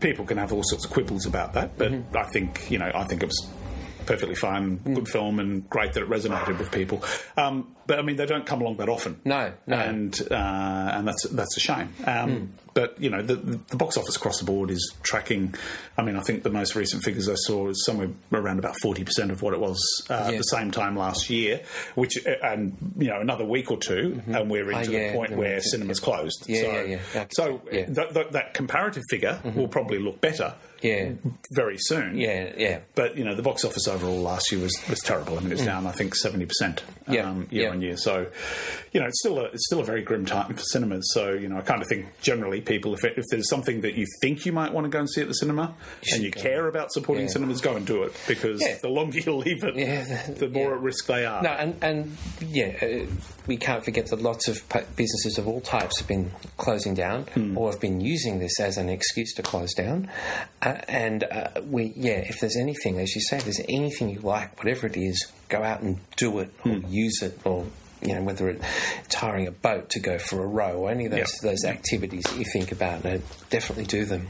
people 0.00 0.24
can 0.24 0.38
have 0.38 0.52
all 0.52 0.62
sorts 0.64 0.84
of 0.84 0.90
quibbles 0.90 1.26
about 1.26 1.54
that, 1.54 1.76
but 1.78 1.90
Mm-hmm. 1.92 2.16
I 2.16 2.24
think 2.24 2.70
you 2.70 2.78
know, 2.78 2.90
I 2.94 3.04
think 3.04 3.22
it 3.22 3.26
was 3.26 3.48
perfectly 4.10 4.34
fine, 4.34 4.78
Mm. 4.78 4.94
good 4.96 5.08
film, 5.08 5.38
and 5.38 5.68
great 5.70 5.92
that 5.94 6.02
it 6.02 6.08
resonated 6.08 6.58
with 6.58 6.70
people. 6.72 7.02
Um, 7.36 7.74
but 7.86 7.98
I 7.98 8.02
mean, 8.02 8.16
they 8.16 8.26
don't 8.26 8.46
come 8.46 8.60
along 8.60 8.76
that 8.76 8.88
often. 8.88 9.20
No, 9.24 9.52
no. 9.66 9.76
and 9.76 10.20
uh, 10.30 10.34
and 10.94 11.06
that's 11.08 11.24
that's 11.30 11.56
a 11.56 11.60
shame. 11.60 11.88
Um, 12.06 12.52
But 12.72 13.00
you 13.02 13.10
know, 13.10 13.20
the, 13.20 13.34
the 13.34 13.76
box 13.76 13.96
office 13.96 14.14
across 14.14 14.38
the 14.38 14.44
board 14.44 14.70
is 14.70 14.94
tracking. 15.02 15.54
I 15.98 16.02
mean, 16.02 16.14
I 16.16 16.20
think 16.20 16.44
the 16.44 16.50
most 16.50 16.76
recent 16.76 17.02
figures 17.02 17.28
I 17.28 17.34
saw 17.34 17.68
is 17.68 17.84
somewhere 17.84 18.10
around 18.32 18.60
about 18.60 18.76
forty 18.80 19.02
percent 19.02 19.32
of 19.32 19.42
what 19.42 19.54
it 19.54 19.60
was 19.60 19.80
uh, 20.08 20.30
at 20.30 20.36
the 20.36 20.44
same 20.44 20.70
time 20.70 20.96
last 20.96 21.28
year. 21.30 21.62
Which 21.96 22.14
uh, 22.24 22.30
and 22.44 22.76
you 22.96 23.08
know, 23.08 23.20
another 23.20 23.44
week 23.44 23.72
or 23.72 23.78
2 23.78 24.22
and 24.28 24.48
we're 24.50 24.70
into 24.70 24.90
Oh, 24.90 24.92
yeah, 24.92 25.10
the 25.10 25.16
point 25.18 25.32
where 25.36 25.60
cinemas 25.60 25.98
closed. 25.98 26.44
Yeah, 26.46 26.60
so, 26.60 26.66
yeah, 26.72 26.82
yeah. 26.82 26.98
Okay. 27.22 27.26
So 27.32 27.44
Yeah. 27.72 27.80
Mm-hmm. 27.80 27.94
th- 27.94 28.12
th- 28.14 28.30
that 28.30 28.54
comparative 28.54 29.02
figure 29.10 29.40
will 29.56 29.68
probably 29.68 29.98
look 29.98 30.20
better 30.20 30.54
yeah, 30.82 31.12
very 31.52 31.76
soon. 31.78 32.16
yeah, 32.16 32.52
yeah. 32.56 32.80
But 32.94 33.16
you 33.16 33.24
know, 33.24 33.34
the 33.34 33.42
box 33.42 33.64
office 33.64 33.86
overall 33.88 34.20
last 34.20 34.50
year 34.52 34.60
was, 34.62 34.72
was 34.88 35.00
terrible. 35.00 35.36
I 35.38 35.40
mean, 35.42 35.52
it's 35.52 35.64
down, 35.64 35.86
I 35.86 35.92
think, 35.92 36.14
seventy 36.14 36.46
percent 36.46 36.82
Mm. 37.08 37.14
Yeah, 37.14 37.28
um, 37.30 37.48
year 37.50 37.62
yeah. 37.64 37.70
on 37.70 37.80
year. 37.82 37.96
So, 37.96 38.26
you 38.92 39.00
know, 39.00 39.06
it's 39.06 39.18
still 39.18 39.38
a 39.40 39.44
it's 39.46 39.66
still 39.66 39.80
a 39.80 39.84
very 39.84 40.02
grim 40.02 40.24
time 40.26 40.54
for 40.54 40.62
cinemas. 40.62 41.10
So, 41.12 41.32
you 41.32 41.48
know, 41.48 41.56
I 41.58 41.62
kind 41.62 41.82
of 41.82 41.88
think 41.88 42.06
generally 42.20 42.60
people, 42.60 42.94
if, 42.94 43.04
if 43.04 43.24
there's 43.30 43.48
something 43.48 43.80
that 43.80 43.94
you 43.94 44.06
think 44.20 44.46
you 44.46 44.52
might 44.52 44.72
want 44.72 44.84
to 44.84 44.90
go 44.90 45.00
and 45.00 45.10
see 45.10 45.20
at 45.20 45.26
the 45.26 45.34
cinema, 45.34 45.74
and 46.12 46.22
you 46.22 46.30
care 46.30 46.68
about 46.68 46.92
supporting 46.92 47.24
Yeah. 47.26 47.32
cinemas, 47.32 47.60
go 47.60 47.74
and 47.74 47.84
do 47.86 48.04
it 48.04 48.12
because 48.28 48.60
the 48.82 48.88
longer 48.88 49.18
you 49.18 49.34
leave 49.34 49.64
it, 49.64 49.74
Yeah, 49.76 50.30
the 50.34 50.48
more 50.48 50.74
at 50.74 50.80
risk 50.82 51.06
they 51.06 51.24
are. 51.24 51.42
No, 51.42 51.50
and, 51.50 51.76
and 51.82 52.16
yeah, 52.40 52.76
uh, 52.80 53.06
we 53.48 53.56
can't 53.56 53.84
forget 53.84 54.06
that 54.06 54.20
lots 54.22 54.46
of 54.46 54.62
businesses 54.94 55.36
of 55.38 55.48
all 55.48 55.60
types 55.60 55.98
have 55.98 56.06
been 56.06 56.30
closing 56.58 56.94
down 56.94 57.24
Hmm. 57.34 57.58
or 57.58 57.70
have 57.72 57.80
been 57.80 58.00
using 58.00 58.38
this 58.38 58.60
as 58.60 58.76
an 58.76 58.88
excuse 58.88 59.32
to 59.34 59.42
close 59.42 59.74
down. 59.74 60.08
Uh, 60.70 60.80
and 60.88 61.24
uh, 61.24 61.48
we, 61.64 61.92
yeah, 61.96 62.12
if 62.28 62.40
there's 62.40 62.56
anything, 62.56 62.98
as 63.00 63.14
you 63.14 63.20
say, 63.22 63.38
if 63.38 63.44
there's 63.44 63.60
anything 63.68 64.08
you 64.10 64.20
like, 64.20 64.56
whatever 64.58 64.86
it 64.86 64.96
is, 64.96 65.30
go 65.48 65.62
out 65.62 65.80
and 65.80 65.98
do 66.16 66.38
it 66.40 66.50
or 66.64 66.72
Hmm. 66.72 66.86
use 66.88 67.22
it 67.22 67.38
or. 67.44 67.66
You 68.02 68.14
know, 68.14 68.22
whether 68.22 68.48
it's 68.48 69.14
hiring 69.14 69.46
a 69.46 69.50
boat 69.50 69.90
to 69.90 70.00
go 70.00 70.18
for 70.18 70.42
a 70.42 70.46
row 70.46 70.72
or 70.78 70.90
any 70.90 71.04
of 71.04 71.10
those, 71.10 71.18
Yeah. 71.44 71.50
those 71.50 71.66
activities 71.66 72.22
that 72.24 72.38
you 72.38 72.46
think 72.50 72.72
about, 72.72 73.04
uh, 73.04 73.18
definitely 73.50 73.84
do 73.84 74.06
them. 74.06 74.28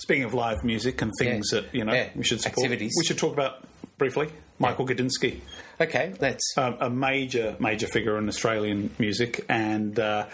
Speaking 0.00 0.24
of 0.24 0.34
live 0.34 0.64
music 0.64 1.00
and 1.00 1.12
things 1.20 1.50
Yeah. 1.52 1.60
that 1.60 1.72
you 1.72 1.84
know 1.84 1.94
Yeah. 1.94 2.08
we 2.16 2.24
should 2.24 2.40
support, 2.40 2.64
Activities. 2.64 2.92
we 2.98 3.04
should 3.04 3.18
talk 3.18 3.32
about 3.32 3.64
briefly 3.96 4.26
Michael 4.58 4.88
Gudinski. 4.88 5.38
Okay, 5.80 6.14
let's. 6.20 6.42
um, 6.56 6.76
a 6.80 6.90
major, 6.90 7.54
major 7.60 7.86
figure 7.86 8.18
in 8.18 8.28
Australian 8.28 8.90
music, 8.98 9.44
and 9.48 9.96
uh, 10.00 10.26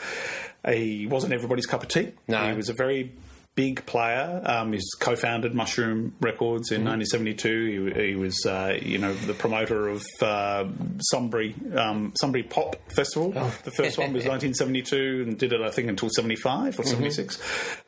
he 0.66 1.06
wasn't 1.06 1.34
everybody's 1.34 1.66
cup 1.66 1.82
of 1.82 1.88
tea. 1.90 2.12
No. 2.26 2.48
He 2.48 2.56
was 2.56 2.70
a 2.70 2.74
very 2.74 3.12
big 3.54 3.84
player. 3.84 4.40
Um, 4.44 4.72
he's 4.72 4.88
co-founded 4.98 5.54
Mushroom 5.54 6.14
Records 6.20 6.70
in 6.70 6.84
1972. 6.84 7.92
He, 7.94 8.08
he 8.08 8.14
was, 8.14 8.46
uh, 8.46 8.78
you 8.80 8.98
know, 8.98 9.12
the 9.12 9.34
promoter 9.34 9.88
of 9.88 10.02
uh, 10.22 10.66
Sunbury 11.10 11.54
um, 11.74 12.12
Sunbury 12.18 12.44
Pop 12.44 12.76
Festival. 12.92 13.32
The 13.32 13.70
first 13.70 13.98
one 13.98 14.12
was 14.12 14.24
1972, 14.26 15.24
and 15.26 15.38
did 15.38 15.52
it, 15.52 15.60
I 15.60 15.70
think, 15.70 15.88
until 15.88 16.08
75 16.10 16.78
or 16.78 16.84
76. 16.84 17.38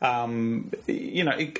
Um, 0.03 0.72
you 0.87 1.25
know. 1.25 1.33
It, 1.33 1.59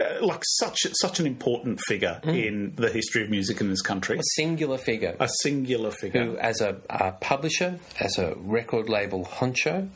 uh, 0.00 0.24
like 0.24 0.44
such 0.44 0.78
such 0.92 1.18
an 1.18 1.26
important 1.26 1.80
figure 1.80 2.20
in 2.22 2.72
the 2.76 2.88
history 2.88 3.24
of 3.24 3.30
music 3.30 3.60
in 3.60 3.68
this 3.68 3.82
country, 3.82 4.16
a 4.16 4.22
singular 4.36 4.78
figure. 4.78 5.16
a 5.18 5.28
singular 5.42 5.90
figure. 5.90 6.24
who, 6.24 6.36
as 6.38 6.60
a, 6.60 6.76
a 6.88 7.10
publisher, 7.10 7.80
as 7.98 8.16
a 8.16 8.36
record 8.36 8.88
label 8.88 9.24
honcho, 9.24 9.88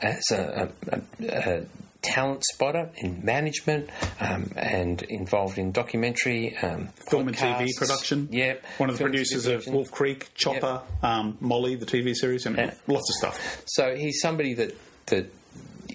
as 0.00 0.22
a, 0.30 0.70
a, 0.92 1.00
a, 1.26 1.58
a 1.58 1.66
talent 2.02 2.44
spotter 2.44 2.90
in 2.96 3.24
management, 3.24 3.90
um, 4.20 4.52
and 4.56 5.02
involved 5.02 5.58
in 5.58 5.72
documentary, 5.72 6.56
um, 6.58 6.88
film 7.10 7.28
and 7.28 7.36
TV 7.36 7.68
production. 7.76 8.28
Yeah, 8.30 8.54
One 8.78 8.90
of 8.90 8.98
the 8.98 9.04
producers 9.04 9.46
of. 9.46 9.66
Wolf 9.66 9.90
Creek, 9.90 10.28
Chopper, 10.34 10.82
um, 11.02 11.36
Molly, 11.40 11.74
the 11.74 11.86
TV 11.86 12.14
series, 12.14 12.46
and 12.46 12.56
lots 12.86 13.10
of 13.10 13.16
stuff. 13.16 13.62
So 13.66 13.94
he's 13.94 14.20
somebody 14.20 14.54
that 14.54 14.76
that 15.06 15.32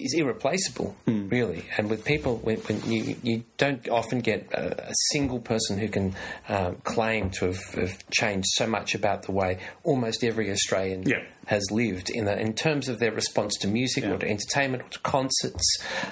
is 0.04 0.14
irreplaceable, 0.14 0.94
Hmm. 1.06 1.28
really. 1.28 1.64
And 1.76 1.88
with 1.90 2.04
people, 2.04 2.36
when, 2.38 2.58
when 2.58 2.80
you 2.90 3.16
you 3.22 3.44
don't 3.56 3.88
often 3.88 4.20
get 4.20 4.46
a, 4.52 4.90
a 4.90 4.94
single 5.12 5.40
person 5.40 5.78
who 5.78 5.88
can 5.88 6.14
um, 6.48 6.76
claim 6.84 7.30
to 7.38 7.46
have, 7.46 7.62
have 7.74 8.10
changed 8.10 8.48
so 8.52 8.66
much 8.66 8.94
about 8.94 9.22
the 9.22 9.32
way 9.32 9.58
almost 9.82 10.22
every 10.22 10.50
Australian 10.50 11.02
Yeah. 11.06 11.22
has 11.46 11.64
lived 11.70 12.10
in 12.10 12.24
the, 12.26 12.38
in 12.38 12.52
terms 12.54 12.88
of 12.88 12.98
their 12.98 13.12
response 13.12 13.56
to 13.62 13.68
music 13.68 14.04
or 14.04 14.18
to 14.18 14.28
entertainment 14.28 14.82
or 14.84 14.88
to 14.90 14.98
concerts. 15.00 15.66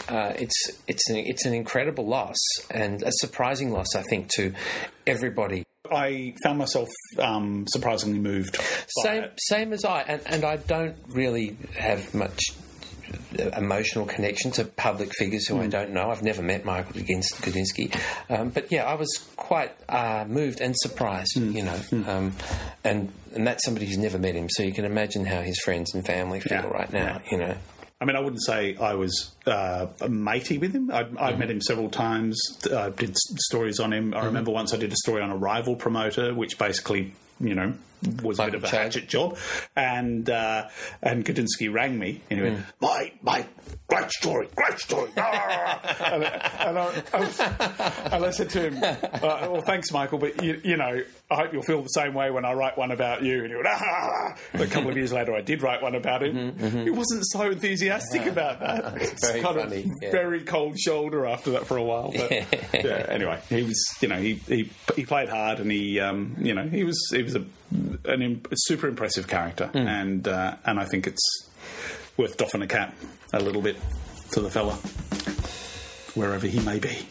Uh, 0.08 0.32
it's 0.38 0.58
it's 0.88 1.08
an, 1.10 1.16
it's 1.16 1.44
an 1.46 1.54
incredible 1.54 2.06
loss 2.06 2.38
and 2.70 3.02
a 3.02 3.12
surprising 3.12 3.70
loss, 3.70 3.94
I 3.94 4.02
think, 4.02 4.28
to 4.36 4.52
everybody. 5.06 5.64
I 5.90 6.34
found 6.42 6.58
myself 6.58 6.88
um, 7.18 7.66
surprisingly 7.68 8.18
moved. 8.18 8.56
Same, 9.04 9.24
it. 9.24 9.32
same 9.38 9.72
as 9.74 9.84
I, 9.84 10.00
and, 10.02 10.22
and 10.26 10.44
I 10.44 10.56
don't 10.56 10.96
really 11.08 11.56
have 11.76 12.14
much 12.14 12.40
emotional 13.56 14.06
connection 14.06 14.50
to 14.52 14.64
public 14.64 15.12
figures 15.16 15.46
who 15.48 15.60
I 15.60 15.66
don't 15.66 15.90
know. 15.90 16.10
I've 16.10 16.22
never 16.22 16.42
met 16.42 16.64
Michael 16.64 17.00
Gudinski, 17.00 17.94
um, 18.30 18.50
but 18.50 18.70
yeah, 18.72 18.84
I 18.84 18.94
was 18.94 19.10
quite 19.36 19.72
uh, 19.88 20.24
moved 20.28 20.60
and 20.60 20.74
surprised. 20.78 21.36
You 21.36 21.62
know, 21.64 21.80
um, 22.06 22.34
and 22.84 23.12
and 23.34 23.46
that's 23.46 23.64
somebody 23.64 23.86
who's 23.86 23.98
never 23.98 24.18
met 24.18 24.34
him, 24.34 24.48
so 24.50 24.62
you 24.62 24.72
can 24.72 24.84
imagine 24.84 25.24
how 25.24 25.40
his 25.42 25.58
friends 25.60 25.94
and 25.94 26.04
family 26.04 26.40
feel 26.40 26.58
Yeah, 26.62 26.66
right 26.68 26.92
now. 26.92 27.20
yeah. 27.24 27.30
You 27.30 27.38
know. 27.38 27.54
I 28.00 28.04
mean, 28.04 28.16
I 28.16 28.20
wouldn't 28.20 28.42
say 28.44 28.76
I 28.76 28.94
was 28.94 29.30
uh, 29.46 29.86
matey 30.08 30.58
with 30.58 30.72
him. 30.74 30.90
I, 30.90 30.96
have 30.98 31.18
I'd 31.18 31.38
met 31.38 31.48
him 31.50 31.60
several 31.60 31.88
times. 31.88 32.36
I 32.74 32.90
did 32.90 33.10
s- 33.10 33.16
stories 33.46 33.78
on 33.78 33.92
him. 33.92 34.12
I 34.12 34.24
remember 34.24 34.50
once 34.50 34.74
I 34.74 34.76
did 34.76 34.90
a 34.92 34.96
story 34.96 35.22
on 35.22 35.30
a 35.30 35.36
rival 35.36 35.76
promoter, 35.76 36.34
which 36.34 36.58
basically, 36.58 37.14
you 37.38 37.54
know, 37.54 37.74
was 38.22 38.38
a 38.38 38.46
bit 38.46 38.54
of 38.54 38.64
a 38.64 38.68
hatchet 38.68 39.08
job. 39.08 39.36
And 39.76 40.28
uh, 40.28 40.68
and 41.02 41.24
Gudinski 41.24 41.72
rang 41.72 41.98
me 41.98 42.20
and 42.30 42.38
he 42.38 42.44
went, 42.44 42.64
"My 42.80 43.12
my 43.22 43.46
great 43.86 44.10
story, 44.10 44.48
great 44.54 44.78
story." 44.78 45.10
Ah! 45.24 46.12
and, 46.12 46.24
and 46.24 46.78
I, 46.78 47.02
I 47.12 47.20
was, 47.20 47.40
and 47.40 48.24
I 48.24 48.30
said 48.30 48.50
to 48.50 48.70
him, 48.70 48.82
uh, 48.82 49.48
"Well, 49.50 49.62
thanks, 49.62 49.90
Michael, 49.92 50.18
but 50.18 50.42
you, 50.42 50.60
you 50.64 50.76
know, 50.76 51.02
I 51.30 51.34
hope 51.34 51.52
you'll 51.52 51.62
feel 51.62 51.82
the 51.82 51.88
same 51.88 52.12
way 52.14 52.30
when 52.30 52.44
I 52.44 52.52
write 52.52 52.76
one 52.76 52.90
about 52.90 53.22
you." 53.22 53.40
And 53.40 53.48
he 53.48 53.54
went, 53.54 53.68
"Ah!" 53.68 54.34
A 54.54 54.66
couple 54.66 54.90
of 54.90 54.96
years 54.96 55.12
later, 55.12 55.34
I 55.34 55.40
did 55.40 55.62
write 55.62 55.82
one 55.82 55.94
about 55.94 56.22
him. 56.22 56.58
He 56.84 56.90
wasn't 56.90 57.24
so 57.26 57.50
enthusiastic 57.50 58.26
about 58.26 58.60
that. 58.60 58.94
It's 59.02 59.26
very 59.26 59.42
kind 59.42 59.56
funny, 59.56 59.80
of 59.80 59.90
yeah. 60.00 60.10
very 60.10 60.42
cold 60.42 60.78
shoulder 60.78 61.26
after 61.26 61.52
that 61.52 61.66
for 61.66 61.76
a 61.76 61.82
while. 61.82 62.12
But 62.12 62.30
yeah, 62.74 63.06
anyway, 63.08 63.40
he 63.48 63.62
was, 63.62 63.96
you 64.00 64.08
know, 64.08 64.20
he 64.20 64.34
he, 64.34 64.70
he 64.96 65.04
played 65.04 65.28
hard 65.28 65.60
and 65.60 65.70
he, 65.70 66.00
um, 66.00 66.36
you 66.40 66.54
know, 66.54 66.66
he 66.66 66.84
was 66.84 66.98
he 67.10 67.22
was 67.22 67.34
a 67.34 67.44
an 68.04 68.22
im- 68.22 68.42
a 68.50 68.54
super 68.56 68.88
impressive 68.88 69.28
character, 69.28 69.70
and 69.74 70.26
uh, 70.26 70.56
and 70.64 70.78
I 70.80 70.84
think 70.84 71.06
it's 71.06 71.48
worth 72.16 72.36
doffing 72.36 72.62
a 72.62 72.66
cap 72.66 72.94
a 73.32 73.40
little 73.40 73.62
bit 73.62 73.76
to 74.32 74.40
the 74.40 74.50
fella 74.50 74.74
wherever 76.14 76.46
he 76.46 76.60
may 76.60 76.78
be. 76.78 77.06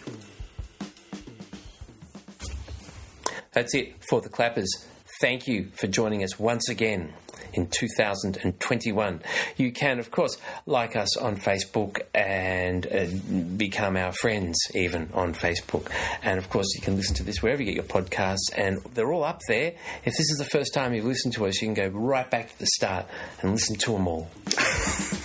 That's 3.53 3.73
it 3.75 3.95
for 4.09 4.21
the 4.21 4.29
clappers. 4.29 4.69
Thank 5.19 5.47
you 5.47 5.69
for 5.75 5.87
joining 5.87 6.23
us 6.23 6.39
once 6.39 6.69
again 6.69 7.13
in 7.53 7.67
2021. 7.67 9.21
You 9.57 9.71
can, 9.71 9.99
of 9.99 10.11
course, 10.11 10.37
like 10.65 10.95
us 10.95 11.17
on 11.17 11.37
Facebook 11.37 11.99
and 12.13 12.85
uh, 12.87 13.07
become 13.57 13.97
our 13.97 14.11
friends 14.11 14.57
even 14.73 15.09
on 15.13 15.33
Facebook. 15.33 15.91
And 16.23 16.37
of 16.37 16.49
course, 16.49 16.67
you 16.75 16.81
can 16.81 16.95
listen 16.95 17.15
to 17.15 17.23
this 17.23 17.41
wherever 17.41 17.61
you 17.61 17.73
get 17.73 17.75
your 17.75 17.83
podcasts, 17.83 18.51
and 18.55 18.79
they're 18.93 19.11
all 19.11 19.23
up 19.23 19.41
there. 19.47 19.73
If 20.05 20.13
this 20.17 20.31
is 20.31 20.37
the 20.37 20.45
first 20.45 20.73
time 20.73 20.93
you've 20.93 21.05
listened 21.05 21.33
to 21.35 21.45
us, 21.45 21.61
you 21.61 21.67
can 21.67 21.73
go 21.73 21.87
right 21.87 22.29
back 22.29 22.51
to 22.51 22.59
the 22.59 22.67
start 22.67 23.05
and 23.41 23.51
listen 23.51 23.75
to 23.77 23.91
them 23.93 24.07
all. 24.07 24.29